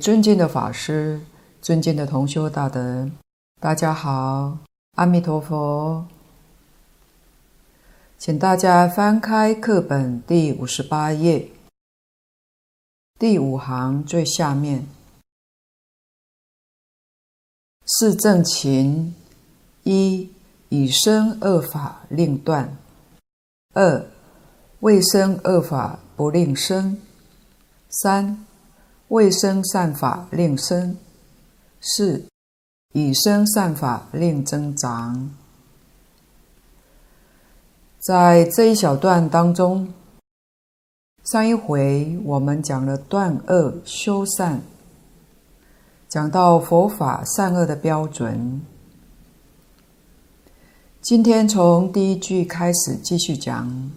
[0.00, 1.20] 尊敬的法师、
[1.60, 3.10] 尊敬的同修大德，
[3.60, 4.56] 大家好，
[4.96, 6.06] 阿弥陀佛。
[8.16, 11.50] 请大家翻开课本第五十八页，
[13.18, 14.86] 第五行最下面，
[17.84, 19.14] 四正勤：
[19.82, 20.32] 一、
[20.70, 22.70] 以生恶法令断；
[23.74, 24.06] 二、
[24.80, 26.96] 未生恶法不令生；
[27.90, 28.46] 三、
[29.10, 30.96] 未生善法令生，
[31.80, 32.26] 四
[32.92, 35.30] 已生善法令增长。
[37.98, 39.92] 在这一小段当中，
[41.24, 44.62] 上一回我们讲了断恶修善，
[46.08, 48.62] 讲到佛法善恶的标准。
[51.00, 53.90] 今天从第一句开始继续讲，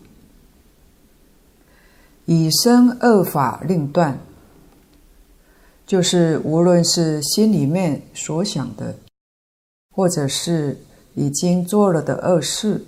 [2.25, 4.17] 以生恶法令断。
[5.93, 8.97] 就是无论是心里面所想的，
[9.91, 10.75] 或者是
[11.13, 12.83] 已经做了的恶事，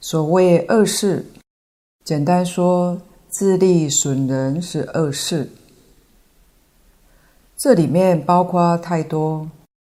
[0.00, 1.24] 所谓恶事，
[2.04, 5.50] 简单说，自利损人是恶事。
[7.56, 9.50] 这里面包括太多，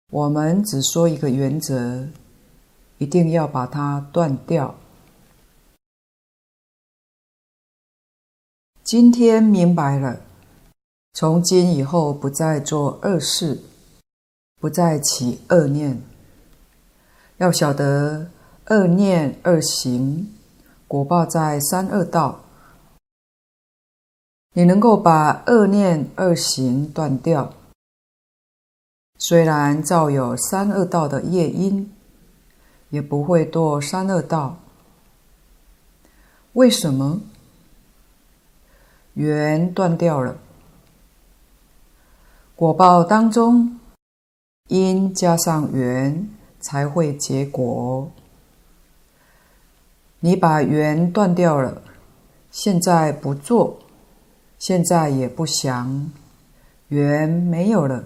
[0.10, 2.08] 我们只说一个原则，
[2.98, 4.74] 一定要把它断掉。
[8.84, 10.25] 今天明白了。
[11.18, 13.62] 从今以后，不再做恶事，
[14.60, 16.02] 不再起恶念。
[17.38, 18.30] 要晓得，
[18.68, 20.30] 恶念、恶行，
[20.90, 22.42] 果报在三恶道。
[24.56, 27.54] 你能够把恶念、恶行断掉，
[29.18, 31.90] 虽然造有三恶道的业因，
[32.90, 34.58] 也不会堕三恶道。
[36.52, 37.22] 为什么？
[39.14, 40.40] 缘断掉了。
[42.58, 43.78] 果报当中，
[44.70, 46.30] 因加上缘
[46.62, 48.10] 才会结果。
[50.22, 51.82] 你把缘断掉了，
[52.50, 53.80] 现在不做，
[54.58, 56.10] 现在也不想，
[56.88, 58.06] 缘没有了。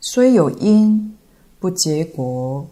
[0.00, 1.14] 虽有因，
[1.60, 2.66] 不结果。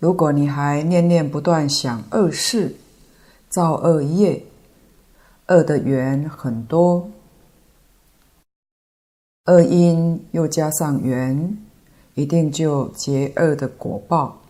[0.00, 2.74] 如果你还念念不断想恶事，
[3.48, 4.44] 造恶业，
[5.46, 7.08] 恶的缘很多。
[9.46, 11.58] 恶因又加上缘，
[12.14, 14.40] 一定就结恶的果报。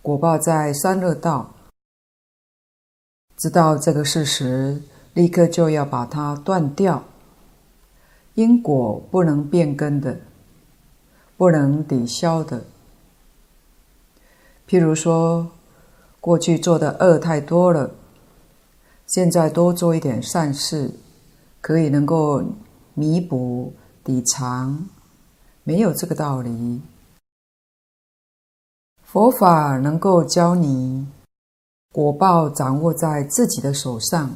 [0.00, 1.52] 果报在三恶道，
[3.36, 4.80] 知道这个事实，
[5.14, 7.02] 立刻就要把它断掉。
[8.34, 10.20] 因果不能变更的，
[11.36, 12.62] 不能抵消的。
[14.68, 15.50] 譬如说，
[16.20, 17.90] 过去做的恶太多了，
[19.08, 20.92] 现在多做一点善事，
[21.60, 22.44] 可以能够。
[22.94, 23.72] 弥补
[24.04, 24.88] 抵偿，
[25.64, 26.82] 没有这个道理。
[29.02, 31.06] 佛法能够教你，
[31.92, 34.34] 果报掌握在自己的手上。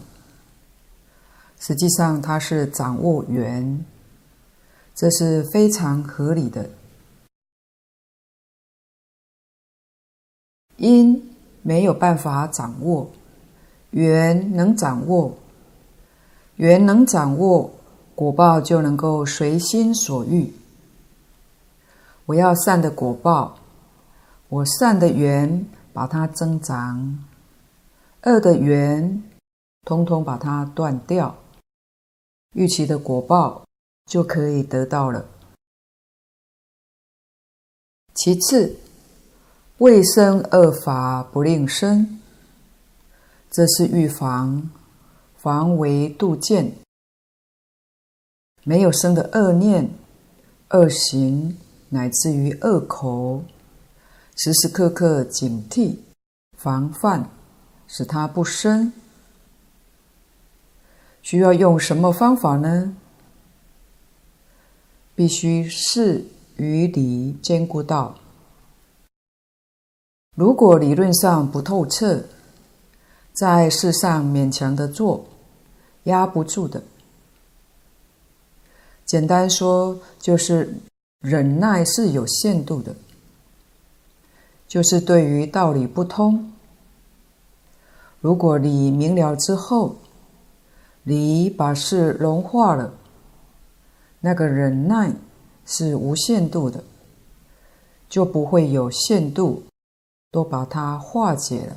[1.59, 3.85] 实际上，它是掌握缘，
[4.95, 6.71] 这是非常合理的。
[10.77, 13.11] 因没有办法掌握，
[13.91, 15.37] 缘能掌握，
[16.57, 17.71] 缘能掌握。
[18.17, 20.53] 果报就能够随心所欲。
[22.25, 23.59] 我要善的果报，
[24.49, 27.23] 我善的缘把它增长，
[28.23, 29.23] 恶的缘
[29.83, 31.37] 通通把它断掉，
[32.55, 33.65] 预期的果报
[34.07, 35.27] 就可以得到了。
[38.15, 38.79] 其次，
[39.77, 42.19] 未生恶法不令生，
[43.51, 44.71] 这是预防，
[45.37, 46.73] 防微杜渐。
[48.69, 49.89] 没有生的恶念、
[50.71, 51.57] 恶行，
[51.91, 53.45] 乃至于恶口，
[54.35, 55.99] 时时刻刻警惕、
[56.59, 57.27] 防范，
[57.87, 58.93] 使它不生。
[61.23, 62.97] 需要用什么方法呢？
[65.15, 66.25] 必须事
[66.57, 68.17] 与理兼顾到。
[70.35, 72.25] 如果理论上不透彻，
[73.33, 75.25] 在事上勉强的做，
[76.03, 76.83] 压不住的。
[79.07, 80.75] 简单说，就是
[81.21, 82.95] 忍耐是有限度的，
[84.67, 86.53] 就是对于道理不通。
[88.21, 89.95] 如果你明了之后，
[91.05, 92.93] 你把事融化了，
[94.19, 95.13] 那个忍耐
[95.65, 96.83] 是无限度的，
[98.09, 99.63] 就不会有限度，
[100.33, 101.77] 都把它化解了。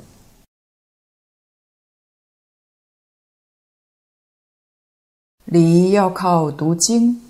[5.44, 7.20] 离要靠读经，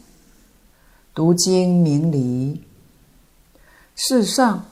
[1.15, 2.63] 读经明离。
[3.95, 4.65] 世上，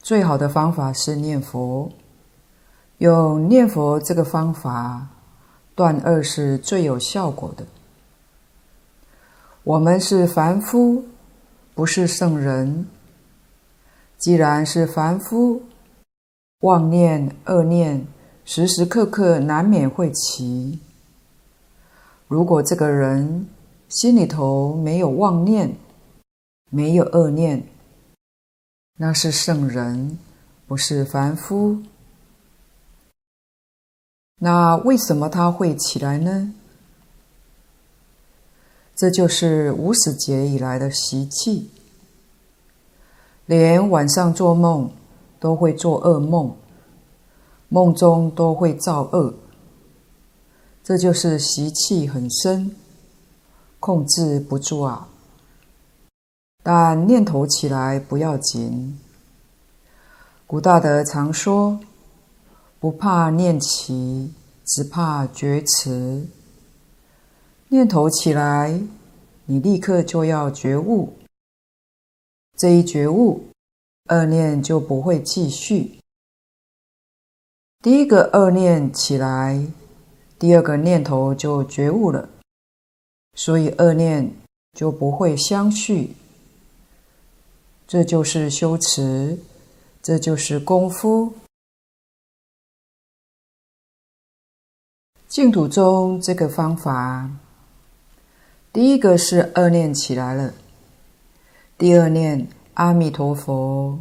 [0.00, 1.90] 最好的方法是念佛。
[2.98, 5.08] 用念佛这个方法
[5.74, 7.66] 断恶是最有效果的。
[9.64, 11.04] 我们是凡夫，
[11.74, 12.86] 不是圣人。
[14.16, 15.62] 既然是凡夫，
[16.60, 18.06] 妄念、恶念
[18.44, 20.78] 时时刻刻难免会起。
[22.26, 23.46] 如果这个人
[23.88, 25.76] 心里头没有妄念，
[26.70, 27.66] 没有恶念，
[28.98, 30.18] 那是圣人，
[30.66, 31.78] 不是凡夫。
[34.40, 36.52] 那为什么他会起来呢？
[38.96, 41.68] 这就是无始劫以来的习气，
[43.46, 44.90] 连晚上做梦
[45.38, 46.56] 都会做噩梦，
[47.68, 49.34] 梦中都会造恶，
[50.84, 52.76] 这就是习气很深，
[53.80, 55.08] 控制不住啊。
[56.62, 59.00] 但念头起来不要紧，
[60.46, 61.80] 古大德常说。
[62.78, 64.30] 不怕念起，
[64.66, 66.26] 只怕觉迟。
[67.68, 68.78] 念头起来，
[69.46, 71.14] 你立刻就要觉悟。
[72.58, 73.46] 这一觉悟，
[74.10, 75.98] 恶念就不会继续。
[77.82, 79.66] 第一个恶念起来，
[80.44, 82.28] 第二个念头就觉悟了，
[83.32, 84.30] 所以恶念
[84.74, 86.14] 就不会相续。
[87.86, 89.38] 这就是修持，
[90.02, 91.32] 这就是功夫。
[95.26, 97.30] 净土中这个方法，
[98.70, 100.52] 第一个是恶念起来了，
[101.78, 103.98] 第二念阿弥陀佛，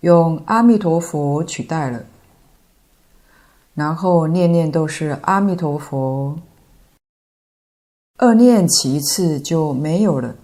[0.00, 2.06] 用阿弥陀佛取代了，
[3.76, 6.36] 然后念念都是阿弥陀佛，
[8.18, 10.34] 恶念起一次就没有了，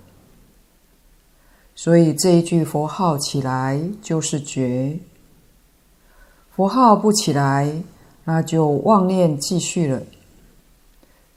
[1.74, 5.00] 所以这一句佛号起来就是觉，
[6.54, 7.82] 佛号不起来。
[8.24, 10.00] 那就妄念继续了。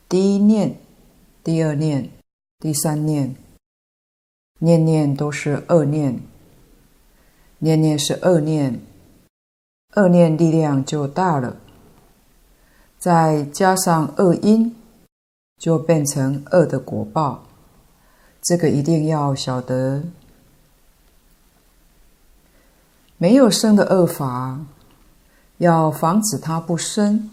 [0.07, 0.77] 第一念、
[1.43, 2.11] 第二念、
[2.59, 3.35] 第三念，
[4.59, 6.21] 念念都是恶念，
[7.57, 8.79] 念念是恶念，
[9.95, 11.57] 恶念力量就大了。
[13.05, 14.75] 再加上恶因，
[15.59, 17.43] 就变成恶的果报。
[18.41, 20.01] 这个一定要晓得，
[23.19, 24.59] 没有生的恶法。
[25.59, 27.29] 要防止它不生，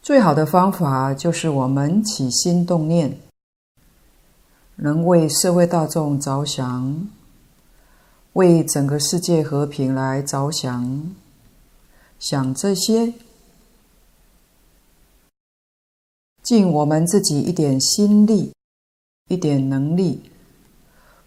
[0.00, 3.18] 最好的方法就是我们起心动念，
[4.76, 7.06] 能为社会大众着想，
[8.32, 11.14] 为整个世界和平来着想，
[12.18, 13.12] 想这些，
[16.42, 18.52] 尽我们自己一点心力，
[19.28, 20.20] 一点能力，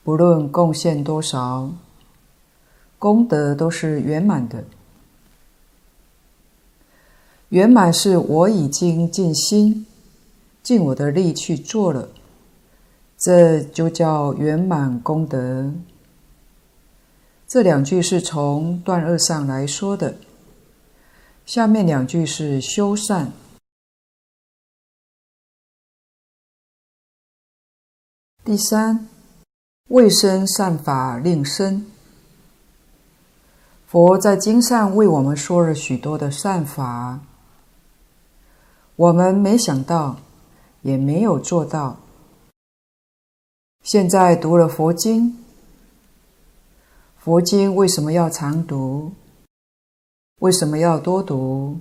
[0.03, 1.71] 不论贡献多少，
[2.99, 4.65] 功德都是圆满的。
[7.49, 9.85] 圆满是我已经尽心、
[10.61, 12.09] 尽我的力去做了，
[13.17, 15.71] 这就叫圆满功德。
[17.47, 20.15] 这两句是从断恶上来说的，
[21.45, 23.31] 下面两句是修善。
[28.45, 29.07] 第三，
[29.89, 31.83] 未生善法令身。
[33.87, 37.21] 佛在经上为我们说了许多的善法。
[38.97, 40.17] 我们没想到，
[40.83, 41.97] 也没有做到。
[43.83, 45.43] 现在读了佛经，
[47.17, 49.13] 佛经为什么要常读？
[50.41, 51.79] 为什么要多读？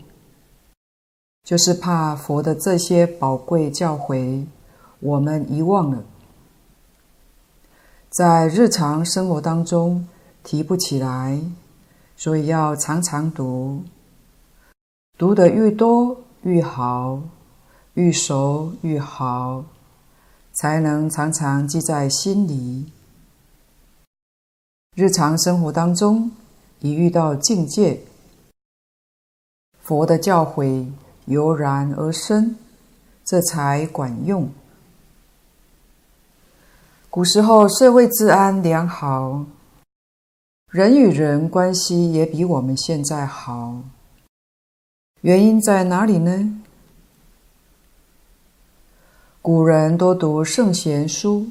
[1.43, 4.47] 就是怕佛的这些宝贵教诲，
[5.01, 6.03] 我们遗忘了，
[8.15, 10.07] 在日常生活当中
[10.45, 11.41] 提不起来，
[12.17, 13.83] 所以要常常读，
[15.19, 16.17] 读得越多。
[16.45, 17.21] 愈好，
[17.95, 19.65] 愈熟愈好，
[20.53, 22.93] 才能常常记在心里。
[24.95, 26.31] 日常生活当中，
[26.79, 27.99] 一遇到境界，
[29.83, 30.87] 佛的教诲
[31.25, 32.55] 油然而生，
[33.25, 34.49] 这才管用。
[37.15, 39.47] 古时候社会治安良好，
[40.73, 43.85] 人与人关系也比我们现在好。
[45.21, 46.61] 原因在哪里呢？
[49.41, 51.47] 古人多读圣贤书，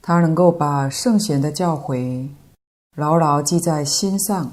[0.00, 2.28] 他能够把圣贤的教诲
[2.94, 4.52] 牢牢记在心上，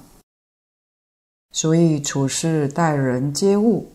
[1.51, 3.91] 所以处事待人接物，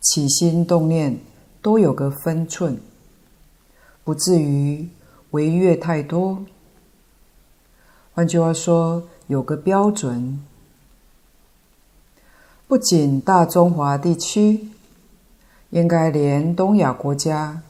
[0.00, 1.20] 起心动念
[1.60, 2.80] 都有个分寸，
[4.04, 4.88] 不至于
[5.30, 6.44] 违越太多。
[8.14, 10.44] 换句话说，有个标准。
[12.68, 14.68] 不仅大中华地区，
[15.70, 17.62] 应该连东亚国家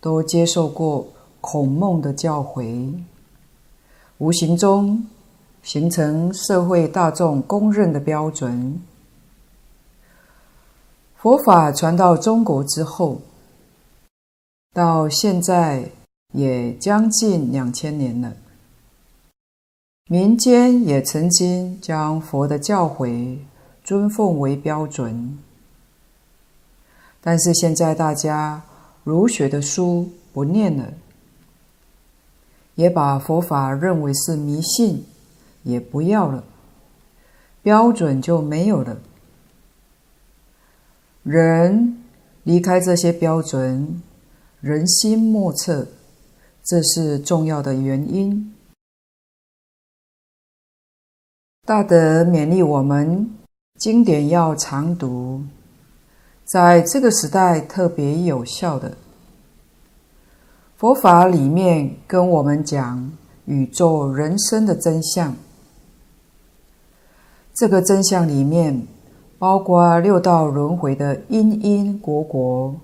[0.00, 1.08] 都接受过
[1.40, 2.94] 孔孟的教诲，
[4.18, 5.06] 无形中
[5.62, 8.80] 形成社会大众公认的标准。
[11.16, 13.20] 佛法传到中国之后，
[14.72, 15.90] 到现在
[16.32, 18.34] 也将近两千年了，
[20.08, 23.38] 民间也曾经将佛的教诲。
[23.84, 25.36] 尊奉为标准，
[27.20, 28.62] 但是现在大家
[29.02, 30.94] 儒学的书不念了，
[32.76, 35.04] 也把佛法认为是迷信，
[35.64, 36.44] 也不要了，
[37.60, 38.96] 标准就没有了。
[41.24, 42.00] 人
[42.44, 44.00] 离开这些标准，
[44.62, 45.88] 人心莫测，
[46.62, 48.54] 这是重要的原因。
[51.66, 53.28] 大德勉励我们。
[53.76, 55.42] 经典要常读，
[56.44, 58.96] 在这个时代特别有效的
[60.76, 63.10] 佛法里面，跟我们讲
[63.46, 65.34] 宇宙人生的真相。
[67.54, 68.86] 这个真相里面
[69.36, 72.76] 包括六道轮回的因因果果，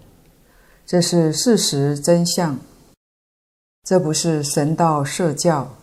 [0.88, 2.58] 这是事实真相。
[3.84, 5.76] 这不是神道设教，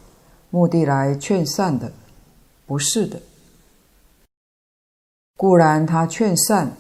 [0.50, 1.92] 目的来劝善的，
[2.66, 3.22] 不是的。
[5.38, 6.76] 固然他劝善，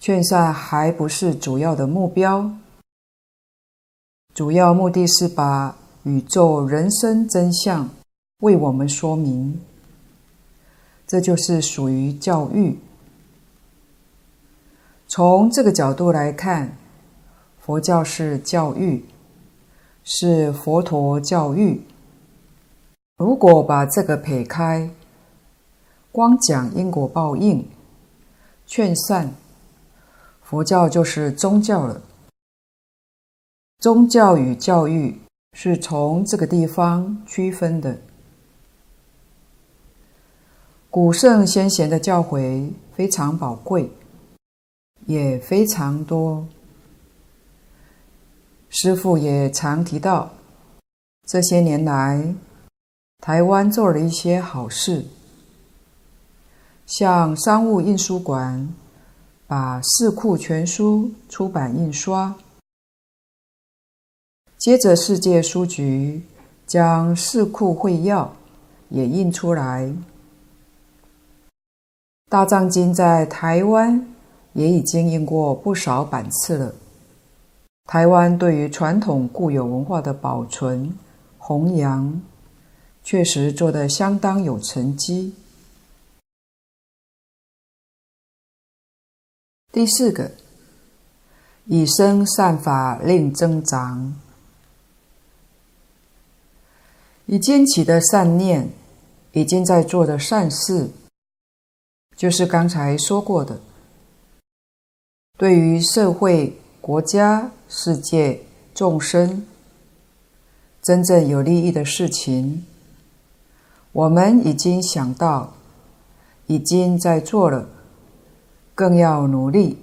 [0.00, 2.50] 劝善还不是主要的目标，
[4.32, 7.90] 主要目的是把宇宙人生真相
[8.38, 9.60] 为我们说明，
[11.06, 12.78] 这就是属于教育。
[15.06, 16.78] 从这个角度来看，
[17.64, 19.02] 佛教是教育，
[20.02, 21.80] 是佛陀教育。
[23.16, 24.90] 如果把这个撇开，
[26.12, 27.66] 光讲因果报应、
[28.66, 29.32] 劝善，
[30.42, 32.02] 佛教就是宗教了。
[33.78, 35.18] 宗教与教育
[35.54, 37.96] 是从这个地方区分的。
[40.90, 43.90] 古圣先贤的教诲非常宝贵，
[45.06, 46.46] 也非常多。
[48.76, 50.32] 师父也常提到，
[51.28, 52.34] 这些年来，
[53.20, 55.06] 台湾做了一些好事。
[56.84, 58.68] 像商务印书馆
[59.46, 62.34] 把《四库全书》出版印刷，
[64.58, 66.24] 接着世界书局
[66.66, 68.24] 将《四库会要》
[68.88, 69.84] 也印出来，
[72.28, 74.04] 《大藏经》在台湾
[74.52, 76.74] 也已经印过不少版次了。
[77.84, 80.96] 台湾对于传统固有文化的保存、
[81.38, 82.20] 弘扬，
[83.02, 85.34] 确实做得相当有成绩。
[89.70, 90.32] 第四个，
[91.66, 94.14] 以身善法令增长，
[97.26, 98.70] 已经起的善念，
[99.32, 100.90] 已经在做的善事，
[102.16, 103.60] 就是刚才说过的，
[105.36, 108.42] 对于社会、国家、世界、
[108.74, 109.46] 众生，
[110.82, 112.66] 真正有利益的事情，
[113.92, 115.54] 我们已经想到，
[116.46, 117.66] 已经在做了。
[118.74, 119.78] 更要努力，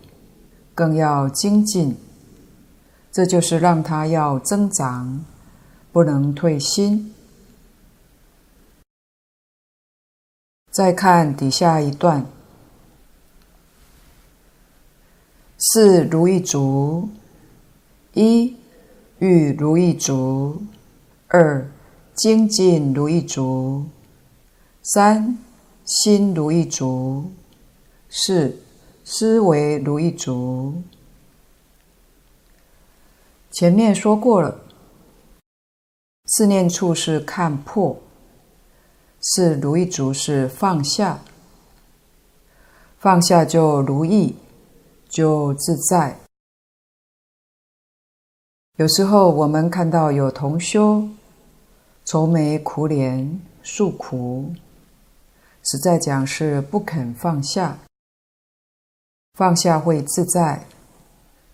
[0.75, 1.97] 更要精进，
[3.11, 5.25] 这就是让它要增长，
[5.91, 7.15] 不能退心。
[10.69, 12.27] 再看底下一段：
[15.61, 17.07] 四如意足，
[18.13, 18.57] 一
[19.19, 20.61] 欲如意足，
[21.27, 21.71] 二
[22.13, 23.85] 精进如意足，
[24.81, 25.37] 三
[25.85, 27.31] 心如意足，
[28.09, 28.57] 四。
[29.03, 30.83] 思维如意足，
[33.51, 34.61] 前面说过了，
[36.27, 37.99] 四念处是看破，
[39.19, 41.19] 四如意足是放下，
[42.99, 44.35] 放下就如意，
[45.11, 46.17] 就自在。
[48.77, 51.07] 有时候我们看到有同修
[52.05, 54.53] 愁眉苦脸诉苦，
[55.63, 57.77] 实在讲是不肯放下。
[59.33, 60.65] 放下会自在，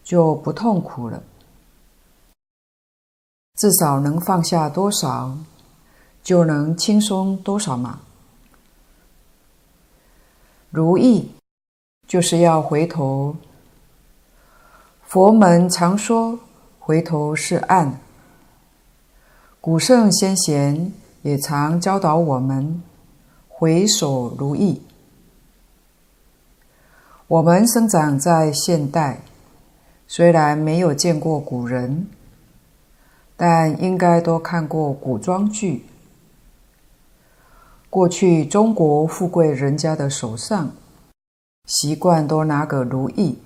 [0.04, 1.24] 就不痛苦了。
[3.56, 5.36] 至少能放下多少，
[6.22, 8.02] 就能轻松多少嘛。
[10.70, 11.32] 如意
[12.08, 13.36] 就是要回头
[15.08, 16.38] 佛门常说
[16.80, 17.94] 回头是岸，
[19.62, 20.92] 古圣先贤
[21.22, 22.84] 也常教导我们
[23.48, 24.82] 回首如意。
[27.30, 29.22] 我们生长在现代，
[30.10, 32.08] 虽然没有见过古人，
[33.38, 35.86] 但应该都看过古装剧。
[37.90, 40.72] 过去中国富贵人家的手上，
[41.66, 43.40] 习惯都拿个如意。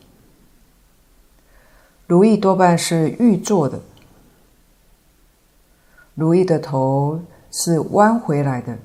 [2.11, 3.79] 如意多半是玉做的，
[6.13, 8.77] 如意的头是弯回来的。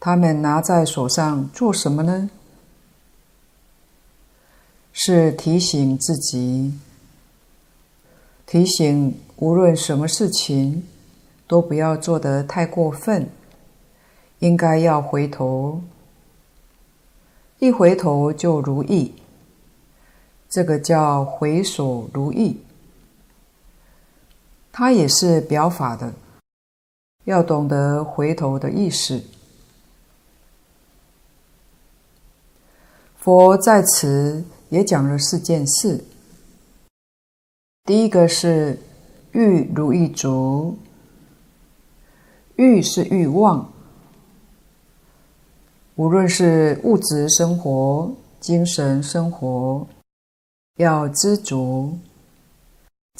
[0.00, 2.28] 他们拿在手上做什么呢？
[4.92, 6.74] 是提醒自己，
[8.44, 10.82] 提醒无论什么事情
[11.46, 13.30] 都不要做得太过分，
[14.40, 15.80] 应该要回头，
[17.60, 19.14] 一回头就如意。
[20.54, 22.56] 这个叫回首如意，
[24.70, 26.14] 它也是表法的，
[27.24, 29.20] 要懂得回头的意思。
[33.16, 36.04] 佛在此也讲了四件事。
[37.82, 38.78] 第一个是
[39.32, 40.78] 欲如意足，
[42.54, 43.72] 欲是欲望，
[45.96, 49.84] 无论是物质生活、精神生活。
[50.76, 51.98] 要知足，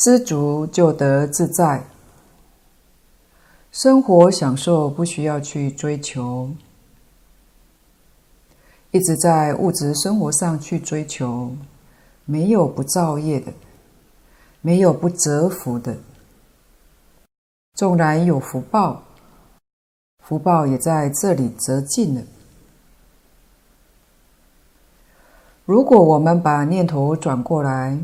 [0.01, 1.85] 知足就得自在。
[3.71, 6.51] 生活享受不需要去追求，
[8.91, 11.57] 一直在物质生活上去追求，
[12.25, 13.53] 没有不造业的，
[14.61, 15.97] 没有不折福的。
[17.75, 19.05] 纵然有福报，
[20.25, 22.23] 福报也在这里折尽了。
[25.67, 27.99] 如果我们把念头转过来，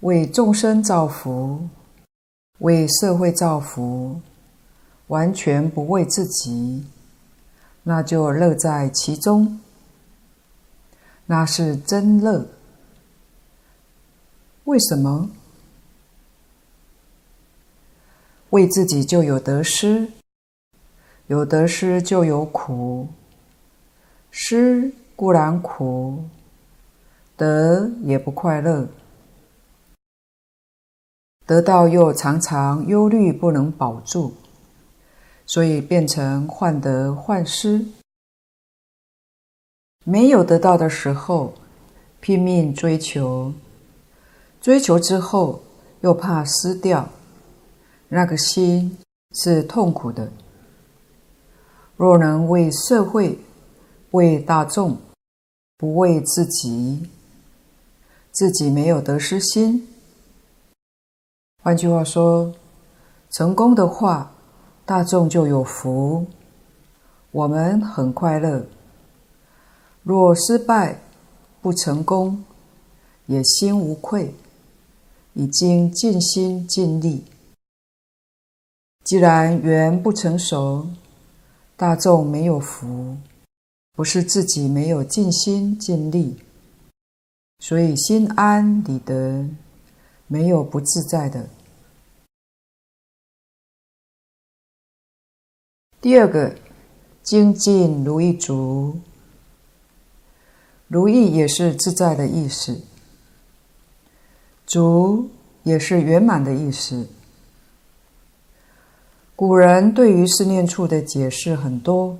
[0.00, 1.68] 为众生造福，
[2.60, 4.20] 为社会造福，
[5.08, 6.86] 完全不为自己，
[7.82, 9.58] 那就乐在其中，
[11.26, 12.46] 那是真乐。
[14.62, 15.28] 为什么？
[18.50, 20.06] 为自己就有得失，
[21.26, 23.08] 有得失就有苦，
[24.30, 26.22] 失固然苦。
[27.36, 28.88] 得也不快乐，
[31.44, 34.34] 得到又常常忧虑不能保住，
[35.44, 37.84] 所以变成患得患失。
[40.04, 41.54] 没有得到的时候，
[42.20, 43.52] 拼命追求，
[44.60, 45.62] 追求之后
[46.02, 47.08] 又怕失掉，
[48.08, 48.96] 那个心
[49.32, 50.30] 是痛苦的。
[51.96, 53.38] 若能为社会、
[54.10, 54.98] 为大众，
[55.76, 57.08] 不为自己。
[58.34, 59.86] 自己没有得失心，
[61.62, 62.52] 换句话说，
[63.30, 64.32] 成功的话，
[64.84, 66.26] 大众就有福，
[67.30, 68.64] 我们很快乐；
[70.02, 70.98] 若失败、
[71.62, 72.44] 不成功，
[73.26, 74.34] 也心无愧，
[75.34, 77.22] 已经尽心尽力。
[79.04, 80.88] 既然缘不成熟，
[81.76, 83.16] 大众没有福，
[83.92, 86.36] 不是自己没有尽心尽力。
[87.58, 89.48] 所以心安理得，
[90.26, 91.48] 没有不自在的。
[96.00, 96.54] 第二个，
[97.22, 99.00] 精进如意足，
[100.88, 102.82] 如意也是自在的意思，
[104.66, 105.30] 足
[105.62, 107.08] 也是圆满的意思。
[109.34, 112.18] 古人对于四念处的解释很多，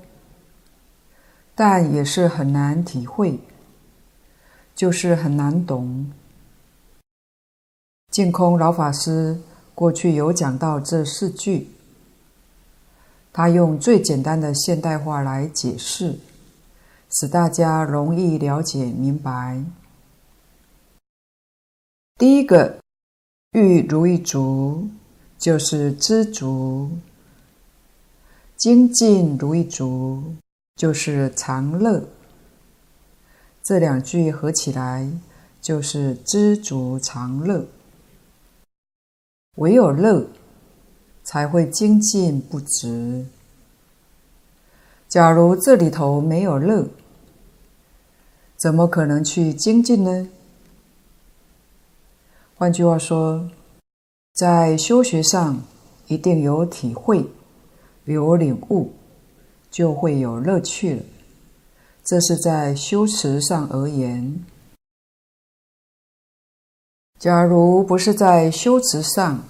[1.54, 3.38] 但也是很难体会。
[4.74, 6.10] 就是很难懂。
[8.10, 9.40] 净空老法师
[9.74, 11.68] 过去有讲到这四句，
[13.32, 16.18] 他用最简单的现代化来解释，
[17.10, 19.64] 使大家容易了解明白。
[22.16, 22.78] 第一个，
[23.50, 24.88] 欲如意足，
[25.36, 26.88] 就是知足；
[28.56, 30.36] 精进如意足，
[30.76, 32.08] 就是常乐。
[33.64, 35.10] 这两句合起来
[35.62, 37.64] 就是知足常乐。
[39.56, 40.26] 唯有乐，
[41.22, 43.24] 才会精进不止。
[45.08, 46.86] 假如这里头没有乐，
[48.54, 50.28] 怎么可能去精进呢？
[52.56, 53.48] 换句话说，
[54.34, 55.62] 在修学上
[56.08, 57.24] 一定有体会，
[58.04, 58.92] 有领悟，
[59.70, 61.02] 就会有乐趣了。
[62.04, 64.44] 这是在修持上而言。
[67.18, 69.42] 假如不是在修持上，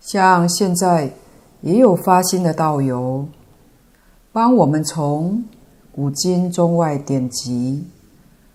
[0.00, 1.14] 像现在
[1.60, 3.28] 也有发心的道友，
[4.32, 5.44] 帮我们从
[5.92, 7.84] 古今中外典籍、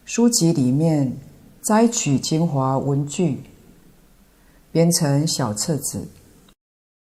[0.04, 1.16] 书籍里面
[1.62, 3.44] 摘取精华文句，
[4.74, 6.10] 编成小册子，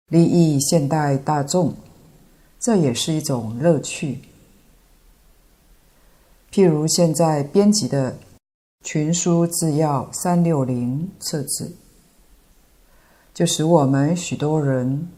[0.09, 1.73] 利益现代大众，
[2.59, 4.19] 这也是一种乐趣。
[6.53, 8.11] 譬如现在编辑的
[8.83, 11.75] 《群书治要三六零》册子，
[13.33, 15.09] 就使我们许多人，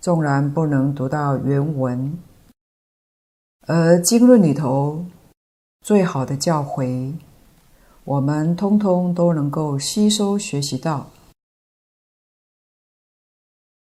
[0.00, 2.18] 纵然不能读到原文，
[3.68, 5.06] 而经论里头
[5.82, 7.14] 最好的教诲，
[8.02, 11.10] 我们通通都能够吸收学习到。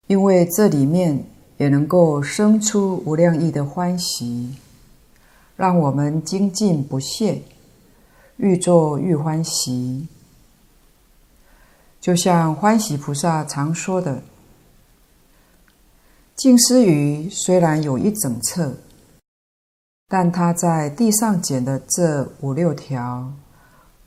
[0.08, 1.26] 因为这里面
[1.58, 4.56] 也能够生出无量意的欢喜，
[5.56, 7.42] 让我们精进不懈，
[8.36, 10.06] 愈做愈欢喜。
[12.00, 14.22] 就像欢喜菩萨常说的
[16.36, 18.76] ：“静思语虽然有一整册，
[20.06, 23.32] 但他在地上捡的这五六条，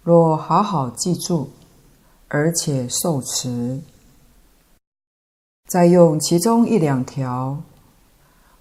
[0.04, 1.50] 若好好记住，
[2.30, 3.82] 而且受持。”
[5.68, 7.62] 再用其中一两条，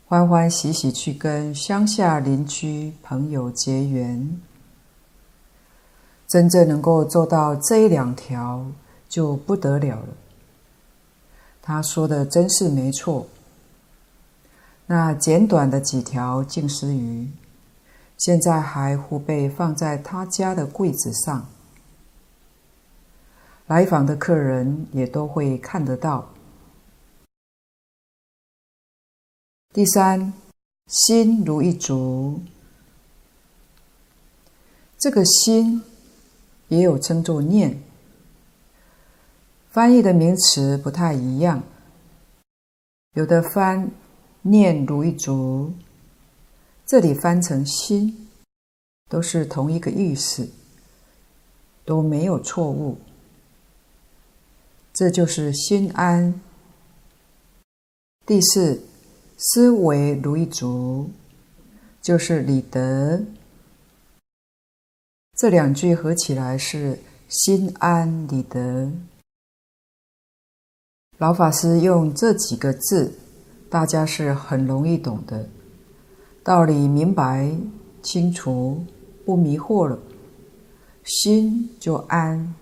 [0.08, 4.40] 欢欢喜喜去跟乡下邻居朋友结缘，
[6.26, 8.64] 真正能够做到这一两条，
[9.06, 10.08] 就不得了了。
[11.60, 13.26] 他说的真是没错。
[14.86, 17.28] 那简短的几条静思语，
[18.16, 21.46] 现在还互被放在他家的柜子上，
[23.66, 26.30] 来访的客人也都会看得到。
[29.74, 30.32] 第三，
[30.86, 32.40] 心如一足。
[34.98, 35.82] 这个心
[36.68, 37.78] 也有称作念，
[39.70, 41.62] 翻译的名词不太一样。
[43.12, 43.90] 有的翻
[44.40, 45.74] 念如一足，
[46.86, 48.28] 这里翻成心，
[49.10, 50.48] 都是同一个意思，
[51.84, 52.96] 都没有错误。
[54.94, 56.40] 这就是心安。
[58.24, 58.87] 第四。
[59.40, 61.10] 思维如一足，
[62.02, 63.24] 就是理得。
[65.36, 66.98] 这两句合起来是
[67.28, 68.90] 心安理得。
[71.18, 73.12] 老法师用这几个字，
[73.70, 75.48] 大家是很容易懂的，
[76.42, 77.56] 道理明白
[78.02, 78.84] 清楚，
[79.24, 79.96] 不迷惑了，
[81.04, 82.56] 心就安，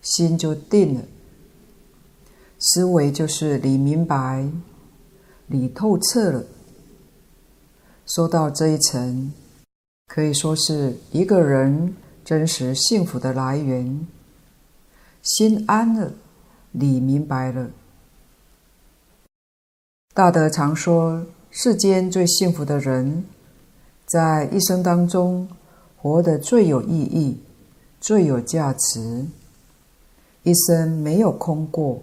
[0.00, 1.02] 心就定了。
[2.58, 4.50] 思维就是理明白。
[5.50, 6.44] 理透彻了，
[8.06, 9.34] 说到这一层，
[10.06, 14.06] 可以说是一个人真实幸福的来源。
[15.22, 16.12] 心安了，
[16.70, 17.68] 理明白了。
[20.14, 23.24] 大德常说，世间最幸福的人，
[24.06, 25.48] 在一生当中
[25.96, 27.40] 活得最有意义、
[28.00, 29.26] 最有价值，
[30.44, 32.00] 一生没有空过。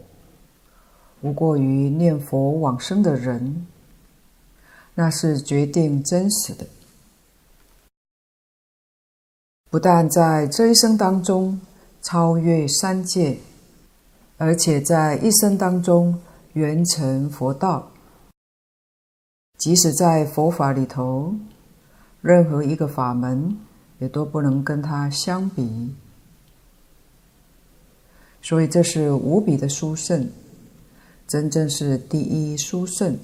[1.22, 3.66] 无过于念佛往生的人，
[4.96, 6.66] 那是决定真实的。
[9.70, 11.60] 不但在这一生当中
[12.02, 13.38] 超越三界，
[14.38, 16.20] 而且在一生当中
[16.54, 17.92] 圆成佛道。
[19.58, 21.34] 即使在佛法里头，
[22.22, 23.58] 任何一个法门
[24.00, 25.94] 也都不能跟它相比。
[28.42, 30.30] 所以这是无比的殊胜。
[31.28, 33.20] 真正是第一殊胜，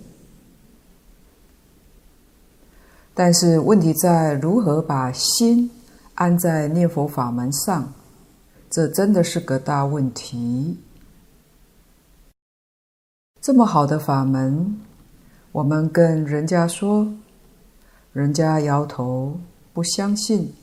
[3.13, 5.71] 但是问题在如何把心
[6.15, 7.93] 安在念佛法门上，
[8.69, 10.77] 这真的是个大问题。
[13.39, 14.81] 这么好的法门，
[15.53, 17.07] 我们跟人家说，
[18.11, 19.39] 人家摇头
[19.71, 20.53] 不相信，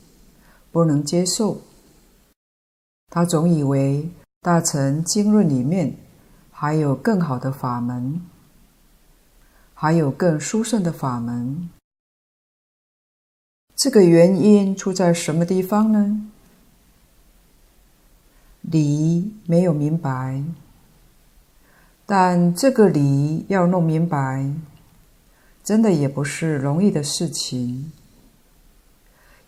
[0.71, 1.59] 不能接受。
[3.09, 4.07] 他总以为
[4.41, 5.97] 大乘经论里面。
[6.61, 8.21] 还有更好的法门，
[9.73, 11.71] 还有更殊胜的法门。
[13.75, 16.21] 这个原因出在什么地方呢？
[18.61, 20.43] 理没有明白，
[22.05, 24.47] 但这个理要弄明白，
[25.63, 27.91] 真的也不是容易的事情，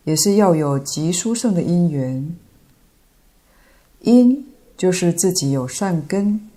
[0.02, 2.36] 也是要有极殊胜的因缘。
[4.00, 6.50] 因就是自己有善根。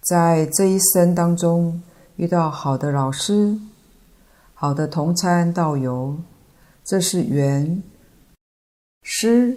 [0.00, 1.82] 在这一生当中，
[2.16, 3.58] 遇到好的老师、
[4.54, 6.16] 好的同参道友，
[6.84, 7.82] 这是缘。
[9.02, 9.56] 师、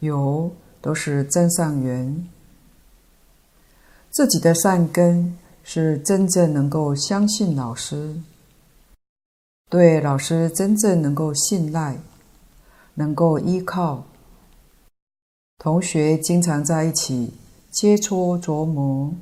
[0.00, 2.26] 友都是增上缘。
[4.10, 8.20] 自己的善根是真正能够相信老师，
[9.70, 11.98] 对老师真正能够信赖，
[12.94, 14.04] 能够依靠。
[15.58, 17.34] 同学经常在一起
[17.70, 19.12] 切磋琢磨，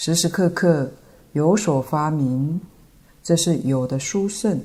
[0.00, 0.92] 时时刻刻
[1.32, 2.60] 有所发明，
[3.20, 4.60] 这是有的殊胜。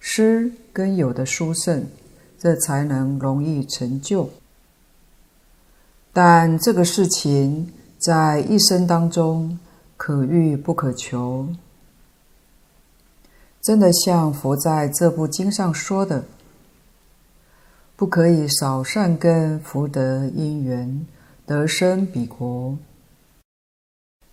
[0.00, 1.86] 师跟有的殊胜，
[2.36, 4.28] 这才能容易成就。
[6.12, 9.56] 但这个事情在一生当中
[9.96, 11.46] 可遇不可求，
[13.62, 16.24] 真的像佛在这部经上说的，
[17.94, 21.06] 不可以少善根福德因缘
[21.46, 22.76] 得生彼国。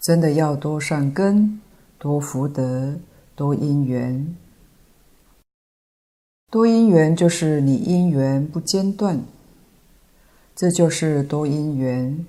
[0.06, 1.60] 真的要多善根、
[1.98, 2.96] 多福德、
[3.36, 4.36] 多因缘。
[6.52, 9.20] 多因缘就是你因缘不间断，
[10.56, 12.24] 这就是多因缘。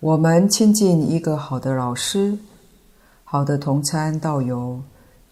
[0.00, 2.36] 我们亲近一个好的老师、
[3.24, 4.82] 好的同参道友，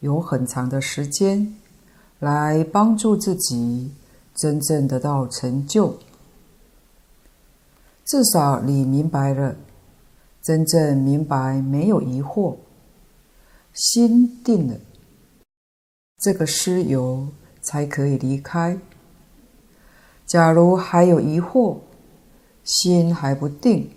[0.01, 1.55] 有很长的时间
[2.19, 3.93] 来帮助自己
[4.35, 5.99] 真正得到成就。
[8.07, 9.55] 至少你明白了，
[10.43, 12.57] 真正明白，没有疑惑，
[13.73, 14.75] 心定了。
[16.19, 17.29] 这个师友
[17.61, 18.77] 才可以离开。
[20.27, 21.79] 假如还有疑惑，
[22.65, 23.89] 心还不定，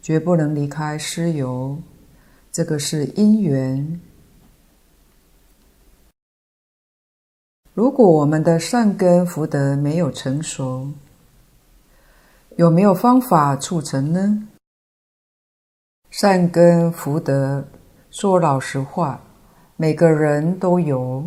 [0.00, 1.78] 绝不能离开师友。
[2.50, 4.00] 这个是因缘。
[7.74, 10.90] 如果我们的善根福德没有成熟，
[12.56, 14.48] 有没有方法促成呢？
[16.12, 17.64] 善根福德，
[18.10, 19.18] 说老实话。
[19.76, 21.24] 每个人都有，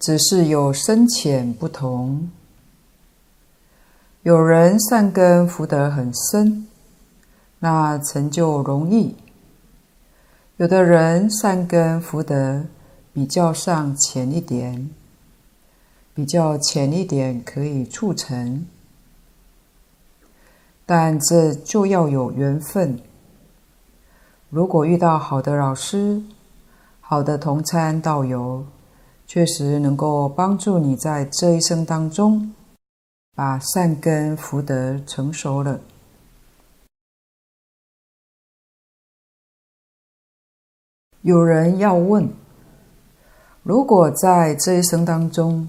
[0.00, 2.28] 只是有深浅不同。
[4.24, 6.66] 有人善根福德很深，
[7.60, 9.14] 那成就容易；
[10.56, 12.64] 有的人善根福德
[13.12, 14.90] 比较上浅一点，
[16.12, 18.66] 比较浅一点可以促成，
[20.84, 22.98] 但这就要有缘分。
[24.50, 26.20] 如果遇到好的老师，
[27.00, 28.66] 好的同参道友，
[29.24, 32.52] 确实能够帮助你在这一生当中，
[33.36, 35.80] 把善根福德成熟了。
[41.22, 42.28] 有人要问：
[43.62, 45.68] 如果在这一生当中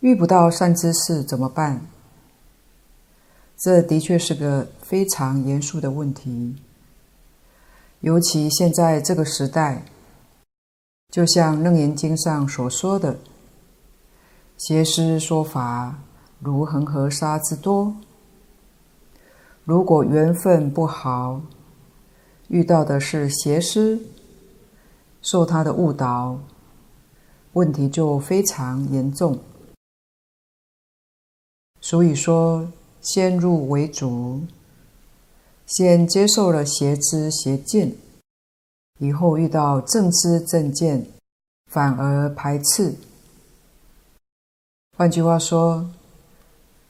[0.00, 1.86] 遇不到善知识怎么办？
[3.56, 6.56] 这的确是个非常严肃的问题，
[8.00, 9.84] 尤其现在这个时代。
[11.10, 13.18] 就像《楞严经》上所说的，
[14.58, 15.98] 邪师说法
[16.38, 17.96] 如恒河沙之多。
[19.64, 21.40] 如果缘分不好，
[22.48, 23.98] 遇到的是邪师，
[25.22, 26.38] 受他的误导，
[27.54, 29.38] 问题就非常严重。
[31.80, 34.42] 所以说，先入为主，
[35.68, 37.92] 先接受了邪知邪见。
[39.00, 41.06] 以后遇到正知正见，
[41.70, 42.94] 反而排斥。
[44.96, 45.88] 换句话说，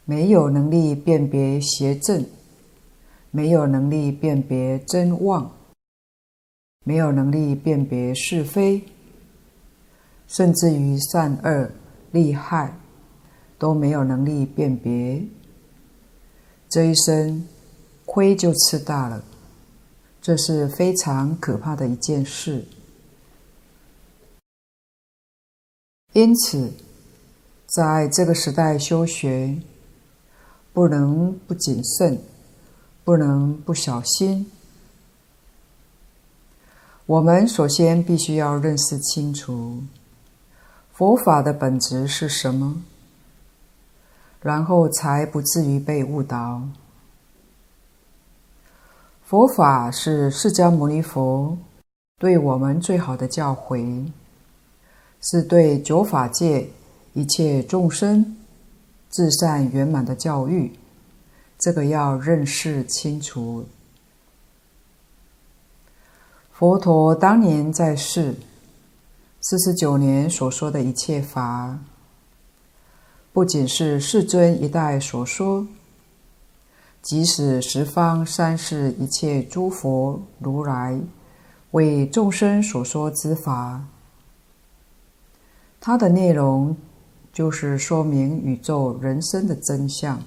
[0.04, 2.24] 没有能力辨别邪正，
[3.32, 5.50] 没有能力辨别真妄，
[6.84, 8.84] 没有能力辨别是非，
[10.28, 11.70] 甚至于善恶
[12.12, 12.78] 利害
[13.58, 15.22] 都没有能力辨别，
[16.70, 17.46] 这一生
[18.10, 19.22] 亏就吃大了。
[20.22, 22.64] 这是非常可怕的一件事。
[26.14, 26.72] 因此，
[27.66, 29.58] 在这个时代修学，
[30.72, 32.18] 不能不谨慎，
[33.04, 34.50] 不能不小心。
[37.04, 39.82] 我们首先必须要认识清楚
[40.92, 42.82] 佛法的本质是什么，
[44.40, 46.62] 然后才不至于被误导。
[49.28, 51.54] 佛法是释迦牟尼佛
[52.18, 54.10] 对我们最好的教诲，
[55.20, 56.66] 是对九法界
[57.12, 58.38] 一切众生
[59.10, 60.72] 至善圆满的教育。
[61.58, 63.66] 这个要认识清楚。
[66.50, 68.34] 佛陀当年在世
[69.42, 71.78] 四十九年所说的一切法，
[73.34, 75.66] 不仅是世尊一代所说。
[77.00, 81.00] 即使十方三世一切诸佛如来
[81.70, 83.84] 为众生所说之法，
[85.80, 86.76] 它的内容
[87.32, 90.22] 就是说明宇宙人生的真相。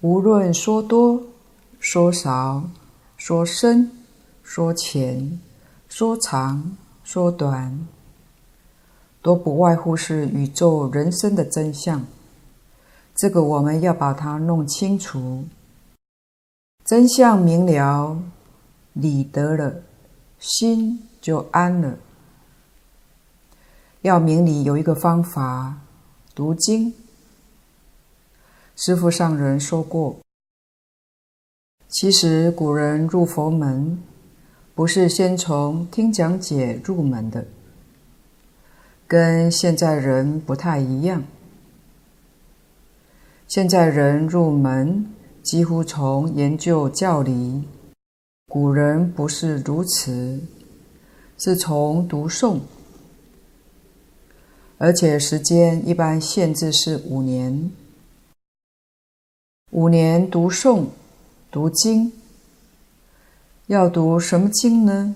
[0.00, 1.22] 无论说多、
[1.78, 2.64] 说少、
[3.16, 3.90] 说深、
[4.42, 5.40] 说浅、
[5.88, 7.86] 说长、说短，
[9.22, 12.04] 都不外乎是宇宙人生的真相。
[13.14, 15.44] 这个我们要把它弄清楚，
[16.84, 18.20] 真相明了，
[18.92, 19.82] 理得了，
[20.40, 21.96] 心就安了。
[24.02, 25.76] 要明理有一个方法，
[26.34, 26.92] 读经。
[28.74, 30.18] 师父上人说过，
[31.88, 34.02] 其实古人入佛门，
[34.74, 37.46] 不是先从听讲解入门的，
[39.06, 41.22] 跟现在人不太一样。
[43.54, 47.62] 现在人入门几乎从研究教理，
[48.48, 50.40] 古人不是如此，
[51.38, 52.58] 是从读诵。
[54.76, 57.70] 而且时间一般限制是五年，
[59.70, 60.86] 五年读诵
[61.52, 62.12] 读经，
[63.68, 65.14] 要读什么经呢？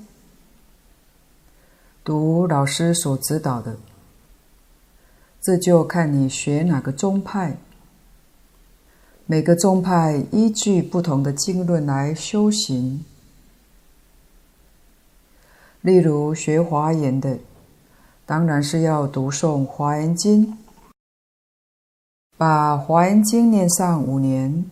[2.04, 3.76] 读老师所指导的，
[5.40, 7.56] 这就看你学哪个宗派。
[9.30, 13.04] 每个宗派依据不同的经论来修行，
[15.82, 17.38] 例如学华严的。
[18.24, 20.46] 当然是要读诵《华严经》，
[22.38, 24.64] 把《华严经》念上五年，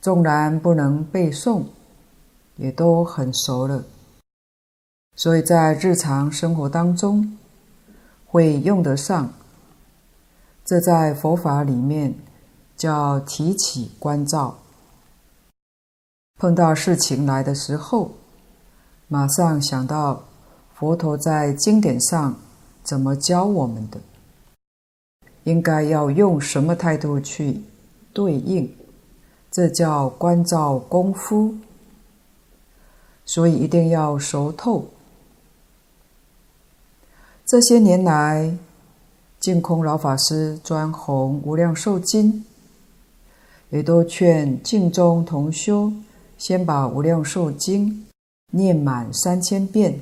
[0.00, 1.64] 纵然不能背诵，
[2.56, 3.84] 也都很熟了。
[5.16, 7.36] 所以在日常生活当中
[8.24, 9.34] 会用得上。
[10.64, 12.14] 这在佛法里面
[12.82, 14.58] 叫提起关照。
[16.40, 18.10] 碰到事情来的时候，
[19.06, 20.24] 马上想到。
[20.74, 22.34] 佛陀在经典上
[22.82, 24.00] 怎么教我们的？
[25.44, 27.62] 应该要用什么态度去
[28.12, 28.74] 对应？
[29.48, 31.54] 这叫关照功夫。
[33.24, 34.88] 所以一定要熟透。
[37.46, 38.58] 这些年来，
[39.38, 42.44] 净空老法师专弘无量寿经，
[43.72, 45.90] 也都劝净宗同修
[46.36, 48.06] 先把无量寿经
[48.50, 49.98] 念满三千遍。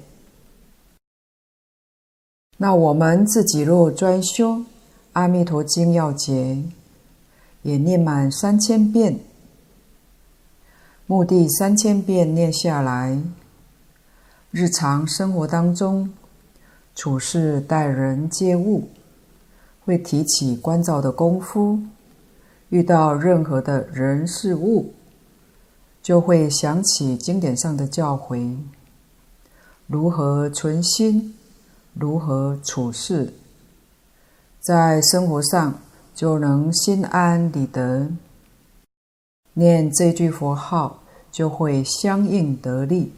[2.56, 4.56] 那我们自己若专修
[5.12, 6.32] 《阿弥陀经要解》，
[7.62, 9.20] 也念满三千遍，
[11.06, 13.22] 目的三千遍念下来，
[14.50, 16.12] 日常生活当中
[16.96, 18.88] 处事待人接物，
[19.84, 21.78] 会提起关照的功夫，
[22.70, 24.94] 遇到任何的人事物，
[26.02, 28.56] 就会想起经典上的教诲，
[29.86, 31.36] 如何存心。
[31.92, 33.34] 如何处事，
[34.60, 35.80] 在生活上
[36.14, 38.08] 就能心安理得。
[39.54, 41.02] 念这句佛号
[41.32, 43.12] 就会相应得力。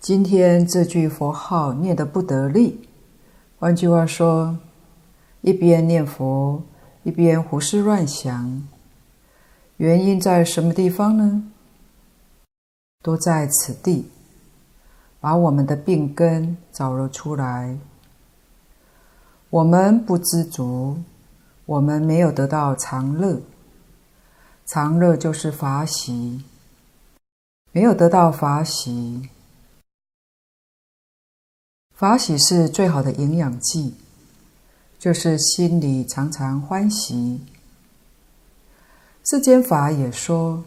[0.00, 2.88] 今天这句佛号念得不得力，
[3.58, 4.58] 换句话说，
[5.40, 6.62] 一边念佛
[7.02, 8.68] 一边胡思乱想，
[9.76, 11.50] 原因在什么地方呢？
[13.02, 14.10] 都在此地。
[15.20, 17.76] 把我们的病根找了出来。
[19.50, 21.02] 我们不知足，
[21.66, 23.40] 我们没有得到常乐。
[24.64, 26.44] 常乐就是法喜，
[27.72, 29.28] 没有得到法喜。
[31.92, 33.94] 法喜是最好的营养剂，
[34.98, 37.40] 就是心里常常欢喜。
[39.24, 40.64] 世间法也说，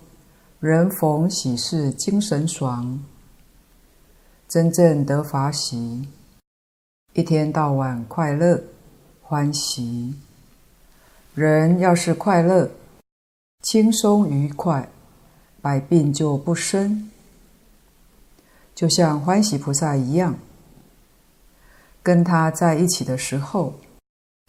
[0.59, 3.03] 人逢喜事精神爽。
[4.47, 6.07] 真正得法喜，
[7.13, 8.61] 一天到晚快乐
[9.21, 10.13] 欢喜。
[11.33, 12.69] 人要是快乐、
[13.61, 14.89] 轻松愉快，
[15.61, 17.09] 百病就不生。
[18.75, 20.35] 就像欢喜菩萨一样，
[22.03, 23.75] 跟他在一起的时候，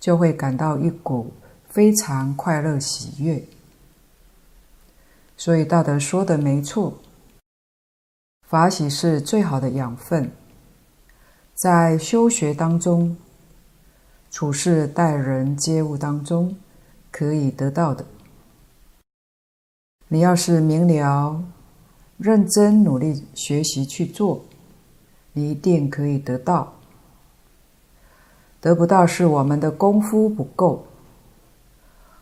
[0.02, 1.32] 就会感到一股
[1.68, 3.40] 非常快乐喜悦。
[5.36, 6.98] 所以大德说的没错。
[8.48, 10.32] 法喜是最好的养分，
[11.54, 13.16] 在修学当中、
[14.28, 16.56] 处事待人接物当中
[17.12, 18.04] 可以得到的。
[20.08, 21.44] 你要是明了、
[22.18, 24.44] 认真努力学习去做，
[25.32, 26.74] 你一定可以得到。
[28.62, 30.86] 得不到是我们的功夫不够，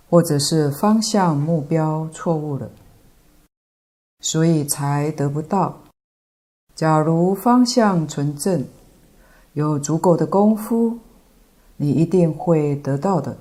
[0.09, 2.71] 或者是方向目标错误了，
[4.21, 5.83] 所以才得不到。
[6.75, 8.65] 假如方向纯正，
[9.53, 10.99] 有足够的功夫，
[11.77, 13.37] 你一定会得到的。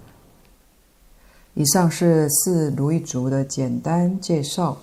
[1.53, 4.77] 以上是四如意足的简单介绍。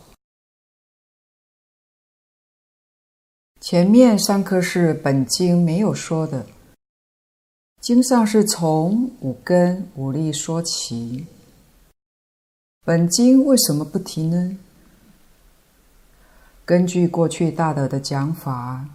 [3.60, 6.46] 前面三颗是本经没有说的，
[7.86, 11.24] 经上是从五根五力说起。
[12.84, 14.58] 本经为什么不提呢？
[16.64, 18.88] 根据过去大德的讲法，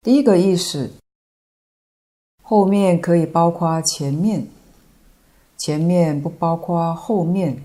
[0.00, 0.92] 第一个意思，
[2.40, 4.46] 后面可以包括前面，
[5.56, 7.64] 前面不包括后面，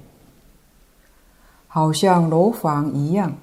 [1.67, 3.37] 好像楼房一样。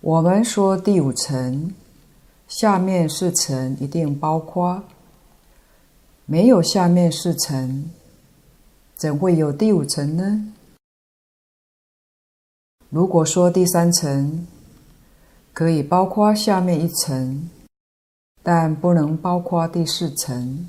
[0.00, 1.72] 我们说第五层，
[2.48, 4.82] 下面四层一定包括，
[6.26, 7.90] 没有下面四层，
[8.96, 10.52] 怎会有第五层呢？
[12.88, 14.46] 如果说第三层
[15.52, 17.50] 可以包括下面一层，
[18.42, 20.66] 但不能包括第四层，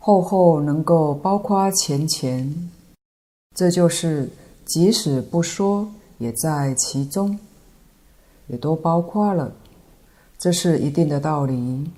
[0.00, 2.70] 后后能够包括前前，
[3.54, 4.30] 这就是
[4.64, 5.88] 即使不说
[6.18, 7.38] 也在其中，
[8.48, 9.52] 也都包括了，
[10.36, 11.88] 这是一定的道理。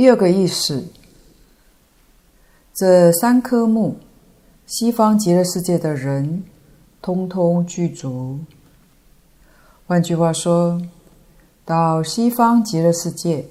[0.00, 0.82] 第二个意思，
[2.72, 3.98] 这三科目。
[4.64, 6.42] 西方极乐世界的人，
[7.02, 8.38] 通通具足。
[9.86, 10.80] 换句话说，
[11.66, 13.44] 到西方极乐世界，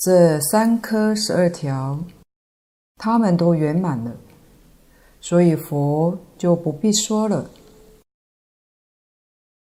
[0.00, 2.00] 这三科十二条，
[2.96, 4.10] 他们都圆满了，
[5.20, 7.48] 所以佛就不必说了。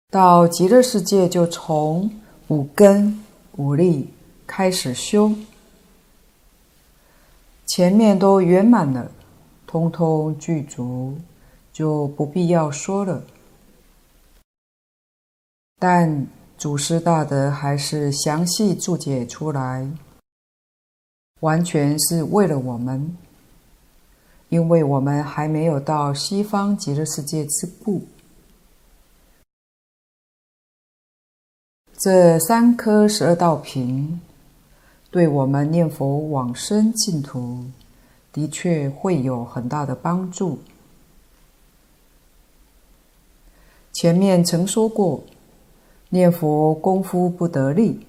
[0.09, 2.09] 到极乐世界，就从
[2.47, 3.25] 五根
[3.57, 4.11] 五力
[4.49, 5.33] 开始修，
[7.67, 9.13] 前面都圆满了。
[9.67, 11.19] 通通具足，
[11.73, 13.23] 就不必要说了。
[15.79, 16.27] 但
[16.57, 19.87] 祖师大德还是详细注解出来，
[21.41, 23.15] 完全是为了我们，
[24.49, 28.09] 因为我们还没有到西方极乐世界之故。
[31.99, 34.21] 这三颗十二道瓶，
[35.11, 37.65] 对我们念佛往生净土。
[38.31, 40.61] 的确会有很大的帮助。
[43.93, 45.25] 前面曾说过，
[46.11, 48.07] 念佛功夫不得力，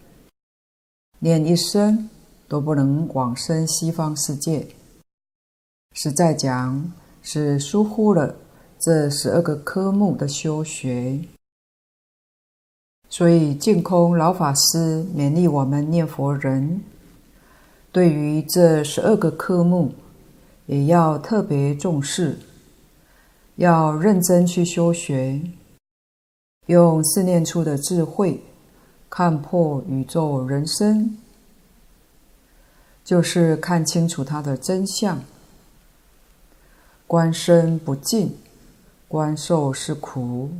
[1.19, 2.09] 念一生
[2.47, 4.67] 都不能往生西方世界。
[5.93, 6.91] 实在讲，
[7.23, 8.35] 是疏忽了
[8.77, 11.19] 这十二个科目的修学。
[13.09, 16.81] 所以净空老法师勉励我们念佛人，
[17.91, 19.93] 对于这十二个科目。
[20.67, 22.37] 也要特别重视，
[23.55, 25.41] 要认真去修学，
[26.67, 28.43] 用四念处的智慧
[29.09, 31.17] 看破宇宙人生，
[33.03, 35.19] 就是看清楚它的真相。
[37.07, 38.37] 观身不净，
[39.07, 40.51] 观受是苦，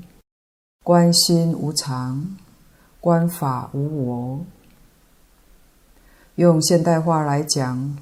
[0.90, 2.36] 观心无常，
[3.00, 4.40] 观法无我。
[6.34, 7.96] 用现代话来讲。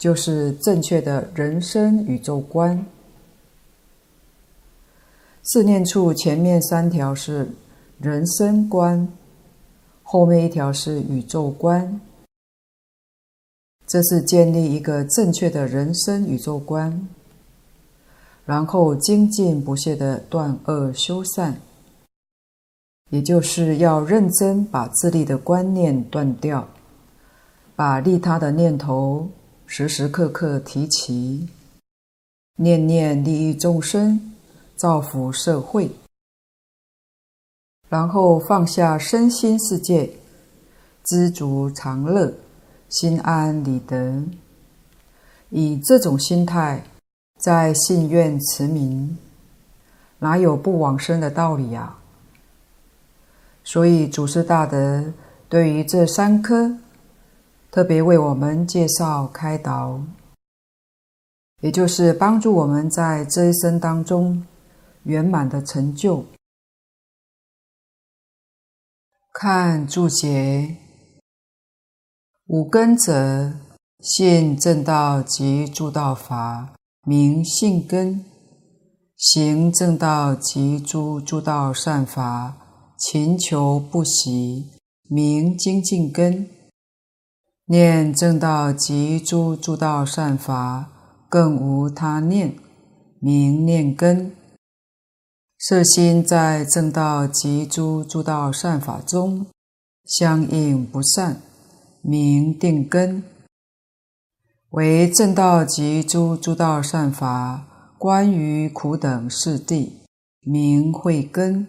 [0.00, 2.84] 就是正确的人生宇宙观。
[5.44, 7.52] 四念处前面三条是
[8.00, 9.06] 人生观，
[10.02, 12.00] 后面一条是宇宙观。
[13.86, 17.08] 这是建立一个正确的人生宇宙观，
[18.44, 21.60] 然后精进不懈的断恶修善，
[23.12, 26.66] 也就是要认真把自利的观念断掉，
[27.76, 29.28] 把利他的念头。
[29.66, 31.46] 时时刻刻提起，
[32.56, 34.32] 念念利益众生，
[34.76, 35.90] 造福社会，
[37.90, 40.10] 然后放下身心世界，
[41.04, 42.32] 知足常乐，
[42.88, 44.22] 心安理得。
[45.50, 46.84] 以这种心态，
[47.38, 49.18] 在信愿持名，
[50.18, 51.98] 哪有不往生的道理呀？
[53.64, 55.12] 所以祖师大德
[55.48, 56.78] 对于这三科。
[57.70, 59.98] 特别为我们介绍开导，
[61.60, 64.46] 也就是帮助我们在这一生当中
[65.04, 66.26] 圆满的成就。
[69.32, 70.76] 看注解，
[72.48, 73.54] 五根者，
[74.00, 78.22] 信正道及诸道法，名信根；
[79.16, 82.54] 行正道及诸诸道善法，
[83.04, 84.68] 勤求不息，
[85.08, 86.48] 名精进根。
[87.64, 92.54] 念正道及诸诸道善法，更无他念，
[93.18, 94.36] 名念根。
[95.58, 99.46] 摄心在正道及诸诸道善法中，
[100.04, 101.42] 相应不散，
[102.02, 103.24] 名定根。
[104.70, 107.66] 为正道及诸诸道善法，
[107.98, 109.90] 关于苦等四谛，
[110.42, 111.66] 名慧根。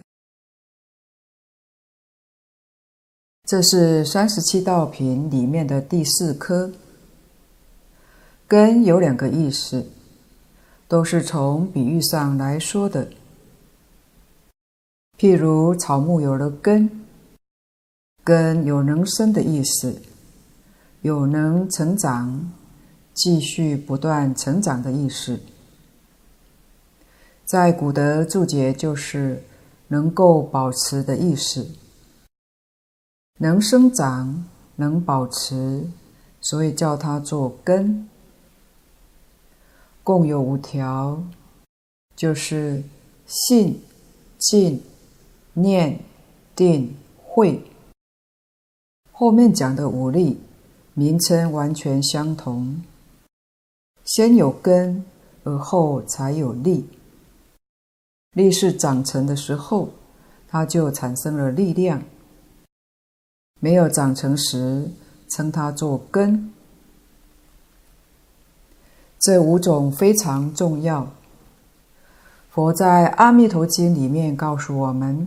[3.46, 6.72] 这是三十七道品里面的第四科。
[8.48, 9.86] 根有两个意思，
[10.88, 13.06] 都是从比喻上来说的。
[15.18, 17.04] 譬如草木有了根，
[18.24, 20.00] 根有能生的意思，
[21.02, 22.50] 有能成长、
[23.12, 25.38] 继续不断成长的意思。
[27.44, 29.42] 在古德注解就是
[29.88, 31.68] 能够保持的意思，
[33.38, 34.44] 能生长、
[34.76, 35.88] 能保持，
[36.40, 38.08] 所以叫它做根。
[40.02, 41.22] 共有五条，
[42.16, 42.82] 就是
[43.26, 43.80] 信、
[44.38, 44.82] 净。
[45.56, 46.00] 念、
[46.56, 47.62] 定、慧，
[49.12, 50.40] 后面讲的五力
[50.94, 52.82] 名称完全相同。
[54.04, 55.04] 先有根，
[55.44, 56.88] 而后才有力。
[58.32, 59.90] 力是长成的时候，
[60.48, 62.00] 它就产生了力量；
[63.64, 64.90] 没有长成时，
[65.30, 66.52] 称它做根。
[69.18, 71.08] 这五种非常重要。
[72.50, 75.26] 佛在《阿弥陀经》里面告诉我们。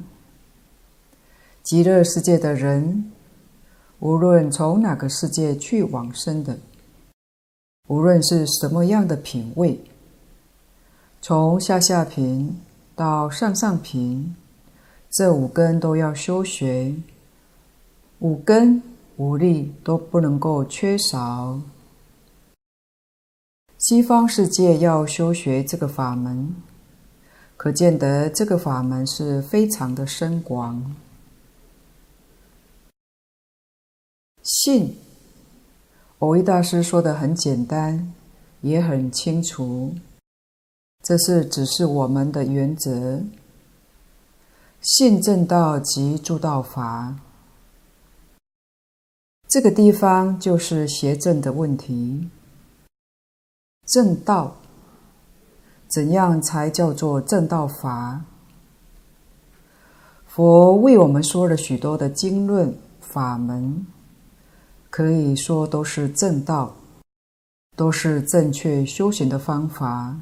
[1.64, 3.12] 极乐世界的人，
[3.98, 6.60] 无论从哪个世界去往生的，
[7.88, 9.84] 无论是什么样的品位，
[11.24, 12.62] 从下下品
[12.96, 14.36] 到上上品，
[15.10, 16.94] 这五根都要修学，
[18.20, 18.82] 五根
[19.18, 21.61] 五力都不能够缺少。
[23.78, 26.55] 西方世界要修学这个法门，
[27.55, 30.95] 可见得这个法门是非常的深广。
[34.41, 34.97] 信，
[36.18, 38.13] 蕅益大师说的很简单，
[38.61, 39.93] 也很清楚。
[41.03, 43.22] 这是只是我们的原则。
[44.82, 47.15] 信正道及诸道法，
[49.58, 52.30] 这个地方就是邪正的问题。
[53.88, 54.55] 正道，
[55.88, 58.22] 怎样才叫做正道法？
[60.28, 63.88] 佛为我们说了许多的经论法门。
[64.91, 66.76] 可以说都是正道，
[67.76, 70.20] 都是正确修行的方法。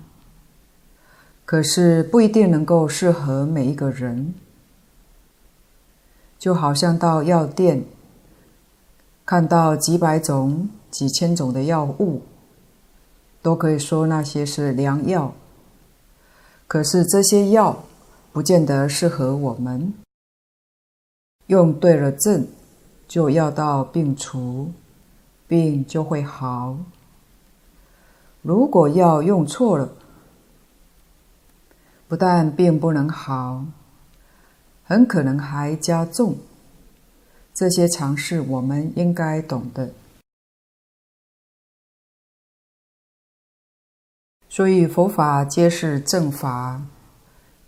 [1.43, 4.33] 可是不一定能够适合每一个人。
[6.39, 7.83] 就好像到药店，
[9.26, 12.21] 看到几百种、几千种的药物，
[13.41, 15.34] 都可以说那些是良药。
[16.67, 17.84] 可是这些药
[18.32, 19.93] 不见得适合我们。
[21.47, 22.47] 用对了症。
[23.07, 24.71] 就药到病除，
[25.47, 26.76] 病就会好。
[28.41, 29.89] 如果药用错了，
[32.07, 33.63] 不但病不能好，
[34.84, 36.36] 很可能还加重。
[37.56, 39.91] 这些常识我们应该懂的。
[44.49, 46.82] 所以佛法皆是正法，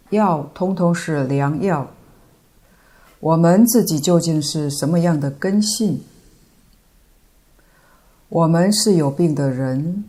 [0.09, 1.89] 药通通是良药。
[3.21, 6.01] 我们自己究竟是什么样的根性？
[8.27, 10.03] 我们是有病的人，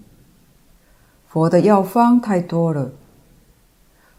[1.28, 2.90] 佛的药方太多了，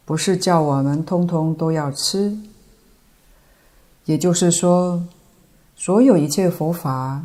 [0.05, 2.38] 不是叫我们通通都要吃。
[4.05, 5.03] 也就是说，
[5.80, 7.23] 所有一切佛法，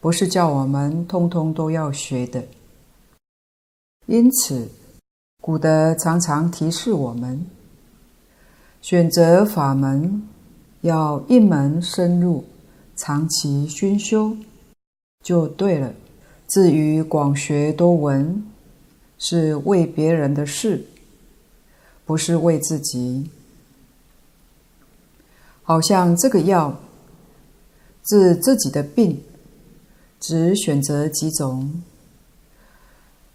[0.00, 2.42] 不是叫我们通通都要学的。
[4.06, 4.70] 因此，
[5.38, 7.44] 古德常常提示我们，
[8.80, 10.26] 选择法门。
[10.80, 12.44] 要一门深入，
[12.96, 14.34] 长期熏修，
[15.22, 15.92] 就对了。
[16.48, 18.44] 至于广学多闻，
[19.18, 20.84] 是为别人的事，
[22.06, 23.30] 不是为自己。
[25.62, 26.76] 好像这个药
[28.04, 29.22] 治自己的病，
[30.20, 31.82] 只选择几种。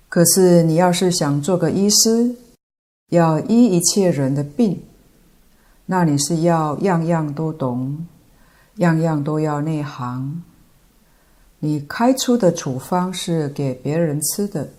[0.09, 2.35] 可是你要是想做个医师，
[3.09, 4.81] 要医一切人的病。
[5.85, 8.07] 那你是要样样都懂，
[8.75, 10.43] 样样都要内行。
[11.59, 14.69] 你开出的处方是给别人吃的，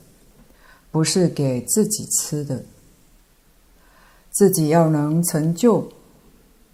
[0.90, 2.62] 不是给自己吃的。
[4.30, 5.88] 自己要能成就，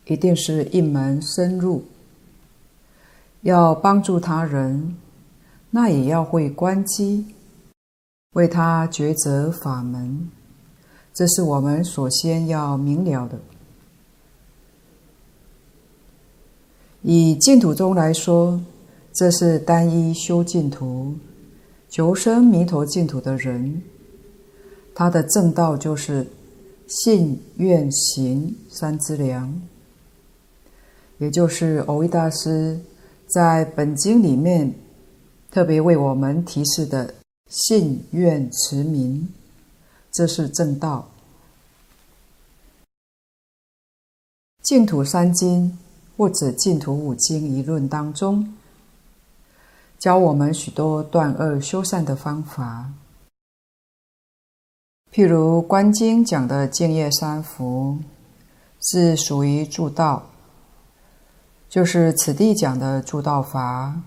[0.06, 1.84] 一定是一门深入。
[3.44, 4.96] 要帮助他人，
[5.70, 7.26] 那也要会关机，
[8.32, 10.30] 为他抉择法门。
[11.12, 13.38] 这是我们首先要明了的。
[17.02, 18.58] 以净土宗来说，
[19.12, 21.14] 这是单一修净土，
[21.90, 23.82] 求生弥陀净土的人，
[24.94, 26.26] 他的正道就是
[26.86, 29.60] 信愿行三资粮，
[31.18, 32.80] 也就是蕅益大师
[33.34, 34.72] 在本经里面
[35.50, 37.12] 特别为我们提示的
[37.48, 39.28] 信愿持名，
[40.12, 41.08] 这是正道。
[44.62, 45.76] 净土三经
[46.16, 48.54] 或者净土五经一论当中，
[49.98, 52.92] 教我们许多断恶修善的方法。
[55.12, 57.98] 譬如《观经》讲的净业三福，
[58.80, 60.30] 是属于助道，
[61.74, 64.00] 就是此地讲的助道法，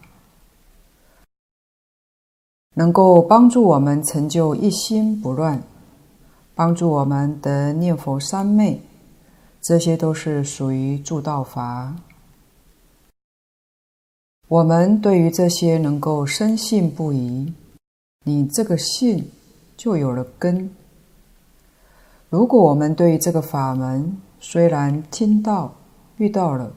[2.76, 5.62] 能够帮助我们成就一心不乱，
[6.56, 8.82] 帮助我们得念佛三昧。
[9.60, 11.94] 这些都是属于助道法。
[14.48, 17.54] 我们对于这些能够深信不疑，
[18.24, 19.30] 你这个信
[19.76, 20.74] 就有了根。
[22.30, 25.76] 如果我们对于这个法门虽然听到、
[26.16, 26.72] 遇到了，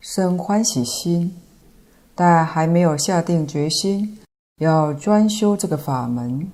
[0.00, 1.36] 生欢喜心，
[2.14, 4.18] 但还没有下定决心
[4.56, 6.50] 要专修这个法门，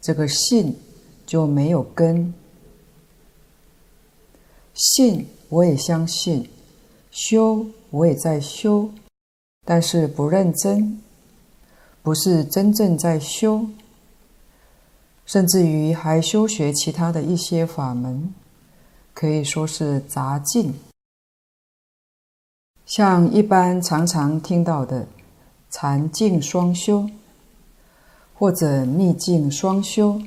[0.00, 0.76] 这个信
[1.24, 2.34] 就没有根。
[4.74, 6.48] 信我也相信，
[7.10, 8.90] 修我也在修，
[9.64, 11.00] 但是不认真，
[12.02, 13.66] 不是真正在修，
[15.24, 18.34] 甚至于还修学其他的一些法门，
[19.14, 20.74] 可以说是杂进。
[22.90, 25.06] 像一般常常听到的
[25.70, 27.08] 禅净双修，
[28.34, 30.20] 或者密净双修，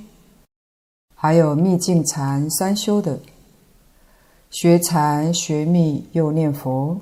[1.14, 3.20] 还有密净禅三修的。
[4.50, 7.02] 学禅学密又念佛，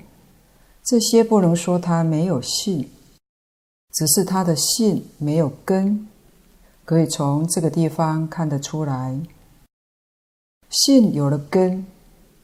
[0.84, 2.90] 这些不能说他没有信，
[3.94, 6.08] 只是他的信没有根，
[6.86, 9.22] 可以从这个地方看得出来。
[10.72, 11.86] 信有了根，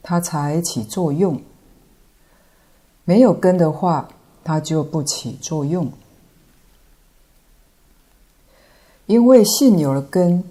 [0.04, 1.38] 它才起作用；
[3.08, 4.10] 没有根的话，
[4.44, 5.90] 它就不起作用。
[9.06, 10.44] 因为信有了根，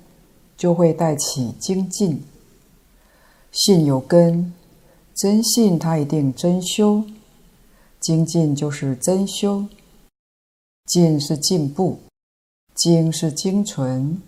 [0.56, 2.24] 就会带起精进。
[3.52, 4.54] 信有根，
[5.14, 7.04] 真信它一定真修，
[8.00, 9.66] 精进就是真修，
[10.86, 11.98] 进是进步，
[12.74, 14.22] 精是精纯，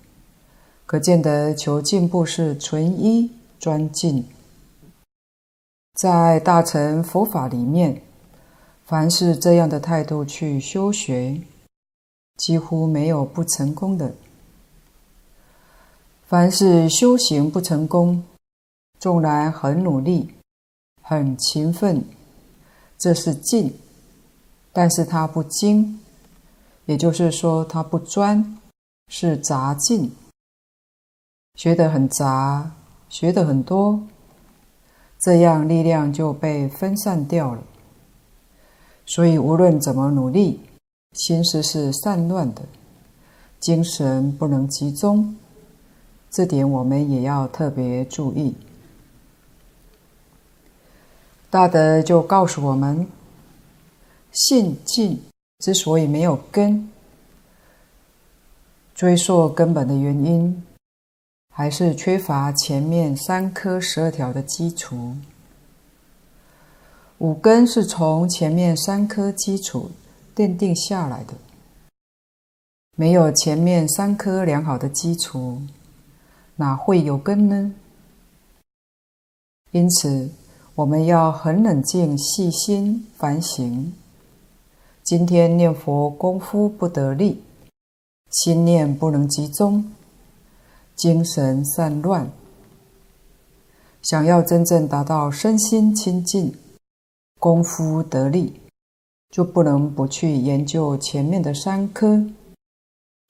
[0.84, 4.26] 可见得求进步是纯一专进。
[5.94, 8.02] 在大乘佛法里面，
[8.88, 11.42] 凡是这样的态度去修学，
[12.38, 14.14] 几乎没有不成功的。
[16.26, 18.24] 凡是修行不成功，
[18.98, 20.32] 纵然很努力、
[21.02, 22.02] 很勤奋，
[22.96, 23.78] 这是进，
[24.72, 26.00] 但是他不精，
[26.86, 28.58] 也就是说他不专，
[29.08, 30.10] 是杂进，
[31.56, 32.72] 学得很杂，
[33.10, 34.02] 学得很多，
[35.18, 37.62] 这样力量就被分散掉了。
[39.08, 40.60] 所以无论怎么努力，
[41.12, 42.60] 心思是散乱的，
[43.58, 45.34] 精神不能集中，
[46.30, 48.54] 这点我们也要特别注意。
[51.48, 53.06] 大德就告诉我们，
[54.30, 55.22] 信进
[55.60, 56.90] 之所以没有根，
[58.94, 60.62] 追溯根本的原因，
[61.54, 65.16] 还是缺乏前面三科十二条的基础。
[67.18, 69.90] 五根是从前面三科基础
[70.36, 71.34] 奠定下来的，
[72.96, 75.60] 没有前面三科良好的基础，
[76.54, 77.74] 哪会有根呢？
[79.72, 80.30] 因此，
[80.76, 83.92] 我们要很冷静、细心反省。
[85.02, 87.42] 今天念佛功夫不得力，
[88.30, 89.90] 心念不能集中，
[90.94, 92.30] 精神散乱。
[94.02, 96.54] 想要真正达到身心清净、
[97.38, 98.60] 功夫得力，
[99.30, 102.24] 就不能不去研究前面的三科，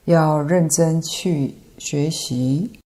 [0.07, 2.81] 要认真去学习。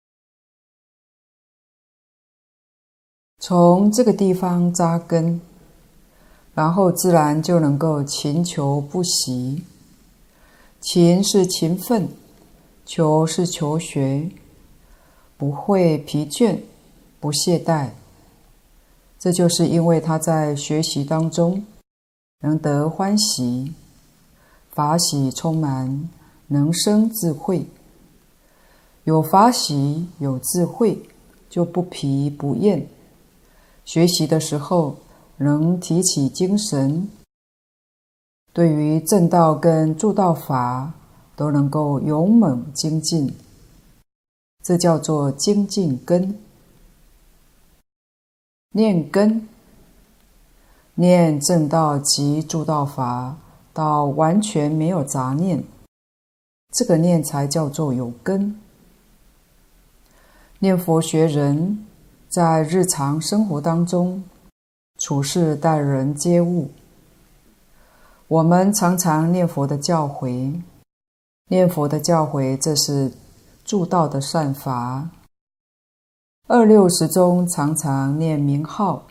[3.38, 5.40] 从这个地方扎根，
[6.54, 9.64] 然后自然就能够勤求不息。
[10.80, 12.08] 勤是勤奋，
[12.84, 14.28] 求是求学，
[15.36, 16.58] 不会疲倦，
[17.20, 17.90] 不懈怠。
[19.22, 21.64] 这就是因为他在学习当中
[22.40, 23.72] 能得欢喜，
[24.72, 26.10] 法喜充满，
[26.48, 27.64] 能生智慧。
[29.04, 31.00] 有法喜，有智慧，
[31.48, 32.84] 就不疲不厌。
[33.84, 34.96] 学习的时候
[35.36, 37.08] 能提起精神，
[38.52, 40.92] 对于正道跟助道法
[41.36, 43.32] 都能够勇猛精进，
[44.64, 46.41] 这叫做精进根。
[48.72, 49.46] 念根，
[50.94, 53.36] 念正道及助道法，
[53.74, 55.62] 到完全没有杂念，
[56.72, 58.58] 这个念才叫做有根。
[60.58, 61.86] 念佛学人，
[62.28, 64.24] 在日常生活当中，
[64.98, 66.70] 处事待人接物，
[68.28, 70.62] 我们常常念佛的教诲，
[71.48, 73.12] 念佛的教诲，这是
[73.64, 75.10] 助道的善法。
[76.48, 79.04] 二六时中常常念名号，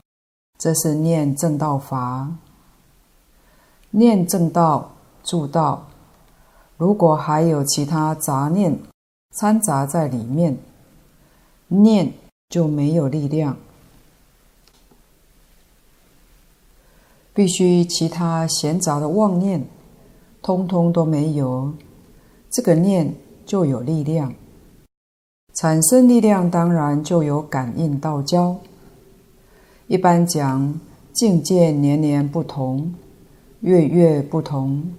[0.59, 2.29] 这是念正道法。
[3.91, 4.91] 念正道
[5.23, 5.87] 助道，
[6.77, 8.77] 如果还有其他杂念
[9.33, 10.57] 掺杂在里面，
[11.67, 12.13] 念
[12.49, 13.57] 就没有力量。
[17.33, 19.65] 必须其他闲杂的妄念，
[20.41, 21.73] 通通都没有，
[22.49, 23.15] 这个念
[23.45, 24.33] 就有力量。
[25.53, 28.57] 产生力量，当然就有感应道交。
[29.87, 30.79] 一般讲，
[31.11, 32.93] 境界年年不同，
[33.59, 34.93] 月月不同，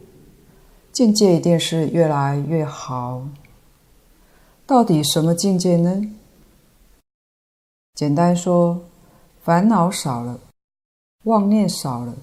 [0.92, 3.26] 境界一定是越来越好。
[4.66, 6.02] 到底什么境界呢？
[7.94, 8.82] 简单说，
[9.42, 10.38] 烦恼少了，
[11.24, 12.14] 妄念少了，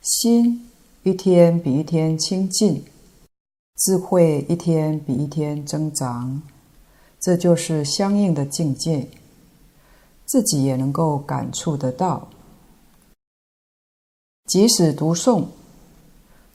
[0.00, 0.68] 心
[1.02, 2.84] 一天比一天清净，
[3.76, 6.42] 智慧一天比一天增长。
[7.22, 9.06] 这就是相应的境界，
[10.26, 12.28] 自己也能够感触得到。
[14.46, 15.44] 即使读诵，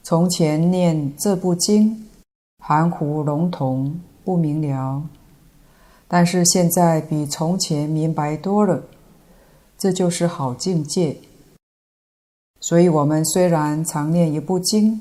[0.02, 2.06] 从前念这部经
[2.62, 5.02] 含糊笼统，不明了，
[6.06, 8.82] 但是现在比从前明白多了，
[9.78, 11.16] 这就是好境界。
[12.60, 15.00] 所以，我们虽然常念一部经，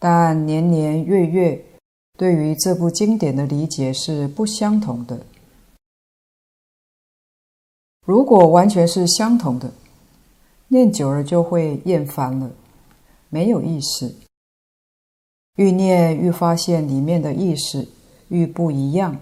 [0.00, 1.62] 但年年月月。
[2.16, 5.20] 对于这部经典的理解是不相同的。
[8.06, 9.70] 如果完全是相同的，
[10.68, 12.50] 念久了就会厌烦了，
[13.28, 14.14] 没有意思。
[15.56, 17.88] 愈念愈发现里面的意思
[18.28, 19.18] 愈不一样，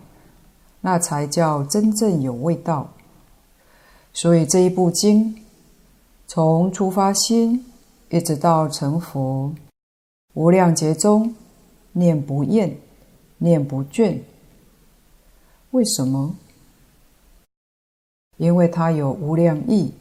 [0.80, 2.92] 那才叫真正有味道。
[4.12, 5.36] 所以这一部经，
[6.26, 7.64] 从初发心
[8.10, 9.52] 一直到成佛，
[10.34, 11.34] 无量劫中
[11.92, 12.76] 念不厌。
[13.44, 14.22] 念不倦，
[15.72, 16.34] 为什么？
[18.38, 19.92] 因为它有无量义、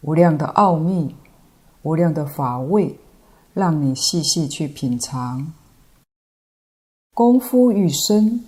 [0.00, 1.14] 无量的奥秘、
[1.82, 2.98] 无量的法味，
[3.52, 5.52] 让你细细去品尝。
[7.12, 8.46] 功夫愈深，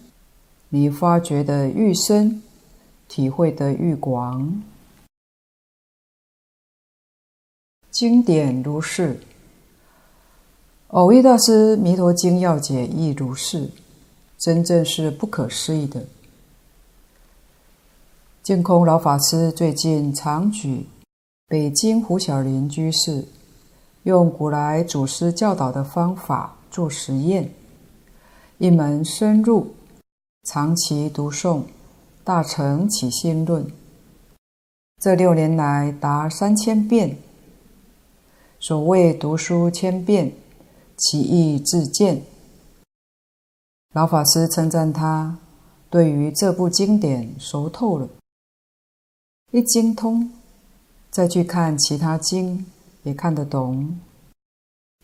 [0.71, 2.43] 你发觉的愈深，
[3.07, 4.63] 体会的愈广。
[7.91, 9.21] 经典如是，
[10.89, 13.71] 偶遇大师《弥陀经要解》亦如是。
[14.43, 16.05] 真正是不可思议的。
[18.43, 20.87] 净空老法师最近常举
[21.47, 23.25] 北京胡小林居士
[24.03, 27.55] 用古来祖师教导的方法做实验，
[28.59, 29.75] 一门深入，
[30.43, 31.59] 长期读诵
[32.25, 33.65] 《大乘起信论》，
[35.01, 37.17] 这六年来达三千遍。
[38.59, 40.33] 所谓读书千遍，
[40.97, 42.23] 其义自见。
[43.93, 45.37] 老法师称赞他，
[45.91, 48.09] 对于这部经典熟透了，
[49.51, 50.33] 一精通，
[51.11, 52.65] 再去看其他经
[53.03, 54.01] 也看得懂，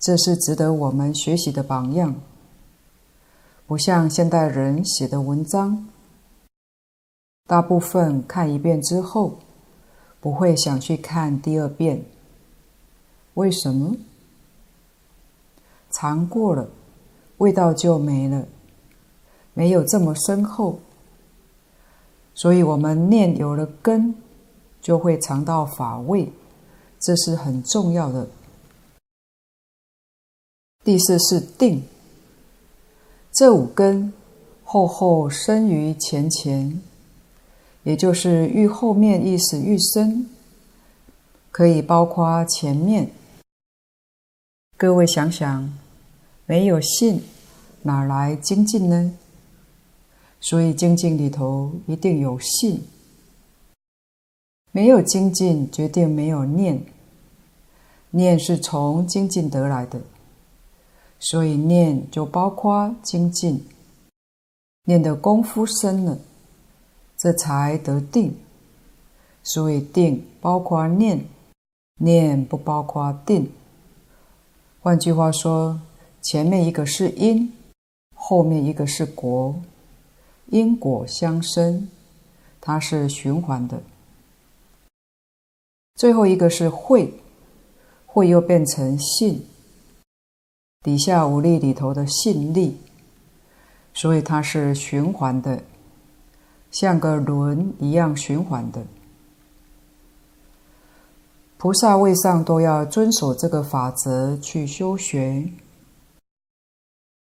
[0.01, 2.15] 这是值得我们学习的榜样。
[3.67, 5.87] 不像现代人写的文章，
[7.47, 9.41] 大部分看一遍之后，
[10.19, 12.03] 不会想去看第二遍。
[13.35, 13.95] 为什么？
[15.91, 16.71] 尝过了，
[17.37, 18.49] 味道就没了。
[19.59, 20.79] 没有这么深厚，
[22.33, 24.15] 所以我们念有了根，
[24.81, 26.31] 就会尝到法味，
[27.01, 28.29] 这是很重要的。
[30.85, 31.83] 第四是定，
[33.33, 34.13] 这五根
[34.63, 36.81] 后后生于前前，
[37.83, 40.31] 也就是愈后面意思愈深，
[41.51, 43.11] 可以包括前面。
[44.77, 45.77] 各位想想，
[46.47, 47.25] 没有信，
[47.83, 49.19] 哪来精进呢？
[50.41, 52.83] 所以精进里头一定有信，
[54.71, 56.81] 没有精进，决定没有念。
[58.11, 60.01] 念是从精进得来的，
[61.19, 63.67] 所以念就包括精进。
[64.85, 66.19] 念的功夫深了，
[67.19, 68.35] 这才得定。
[69.43, 71.25] 所以定包括念，
[72.01, 73.51] 念不包括定。
[74.81, 75.81] 换句话说，
[76.23, 77.53] 前面一个是因，
[78.15, 79.55] 后面一个是果，
[80.51, 81.89] 因果相生，
[82.61, 83.83] 它是循环的。
[85.95, 87.13] 最后一个是慧，
[88.07, 89.45] 慧又变成信，
[90.83, 92.77] 底下五力里头的信力，
[93.93, 95.63] 所以它是循环的，
[96.71, 98.85] 像个轮一样循环的。
[101.57, 105.51] 菩萨位上都要遵守这个法则去修学。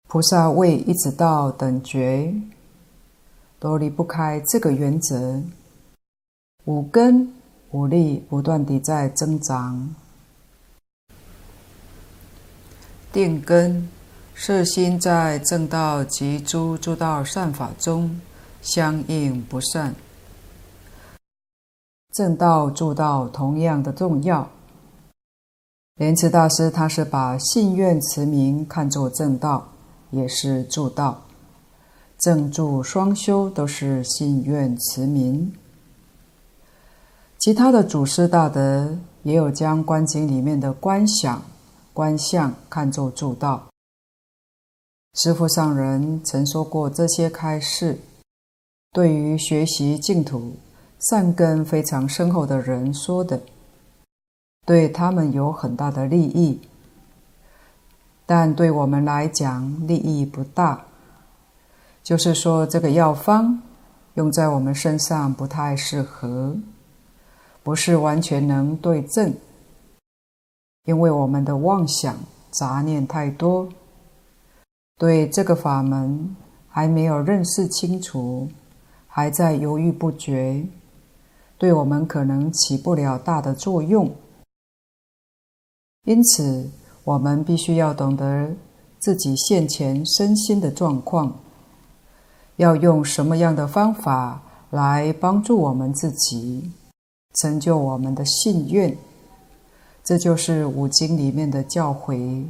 [0.09, 2.35] 菩萨位一直到等觉，
[3.65, 5.43] 都离不开这个原则。
[6.67, 7.33] 五根
[7.71, 9.95] 五力不断地在增长。
[13.11, 13.89] 定根，
[14.35, 18.21] 是心在正道及诸诸道善法中
[18.61, 19.95] 相应不散。
[22.13, 24.51] 正道、助道同样的重要。
[25.95, 29.69] 莲池大师他是把信愿持名看作正道，
[30.11, 31.23] 也是助道。
[32.25, 35.53] 正助双修都是信愿持名。
[37.39, 41.43] 其他的祖师大德也有将观经里面的观想、
[41.93, 43.67] 观相看作助道。
[45.13, 47.99] 师父上人曾说过这些开示，
[48.91, 50.55] 对于学习净土。
[51.01, 53.43] 善根非常深厚的人说的，
[54.65, 56.59] 对他们有很大的利益，
[58.25, 60.87] 但对我们来讲利益不大。
[62.05, 63.63] 就是说，这个药方
[64.15, 66.55] 用在我们身上不太适合，
[67.63, 69.35] 不是完全能对症，
[70.85, 72.15] 因为我们的妄想
[72.51, 73.67] 杂念太多，
[74.99, 76.37] 对这个法门
[76.69, 78.51] 还没有认识清楚，
[79.07, 80.63] 还在犹豫不决。
[81.57, 84.15] 对我们可能起不了大的作用，
[86.05, 86.71] 因此
[87.05, 88.55] 我们必须要懂得
[88.99, 91.41] 自己现前身心的状况，
[92.57, 96.71] 要用什么样的方法来帮助我们自己，
[97.35, 98.97] 成就我们的信愿。
[100.03, 102.45] 这就是五经里面的教诲，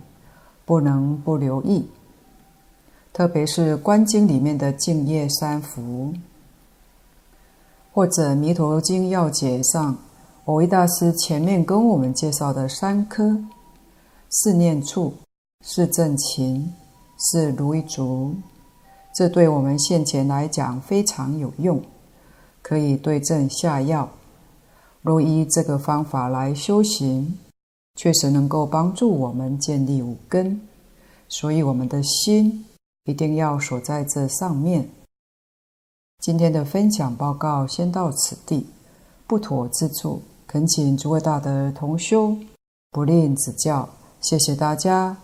[0.64, 1.88] 不能不留意，
[3.12, 6.12] 特别是观经里面的净业三福。
[7.92, 9.96] 或者《弥陀经要解》上，
[10.44, 13.38] 蕅益大师前面跟我们介绍的三科：
[14.28, 15.14] 四念处、
[15.60, 16.74] 四正勤、
[17.16, 18.34] 四如意足，
[19.14, 21.80] 这对我们现前来讲非常有用，
[22.60, 24.10] 可以对症下药。
[25.02, 27.38] 若依这个方法来修行，
[27.94, 30.60] 确实能够帮助我们建立五根。
[31.28, 32.64] 所以，我们的心
[33.04, 34.88] 一定要锁在这上面。
[36.18, 38.66] 今天的分享报告先到此地，
[39.26, 42.36] 不妥之处，恳请诸位大德同修
[42.90, 43.88] 不吝指教，
[44.20, 45.16] 谢谢大家，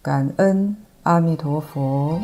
[0.00, 2.18] 感恩阿弥陀佛。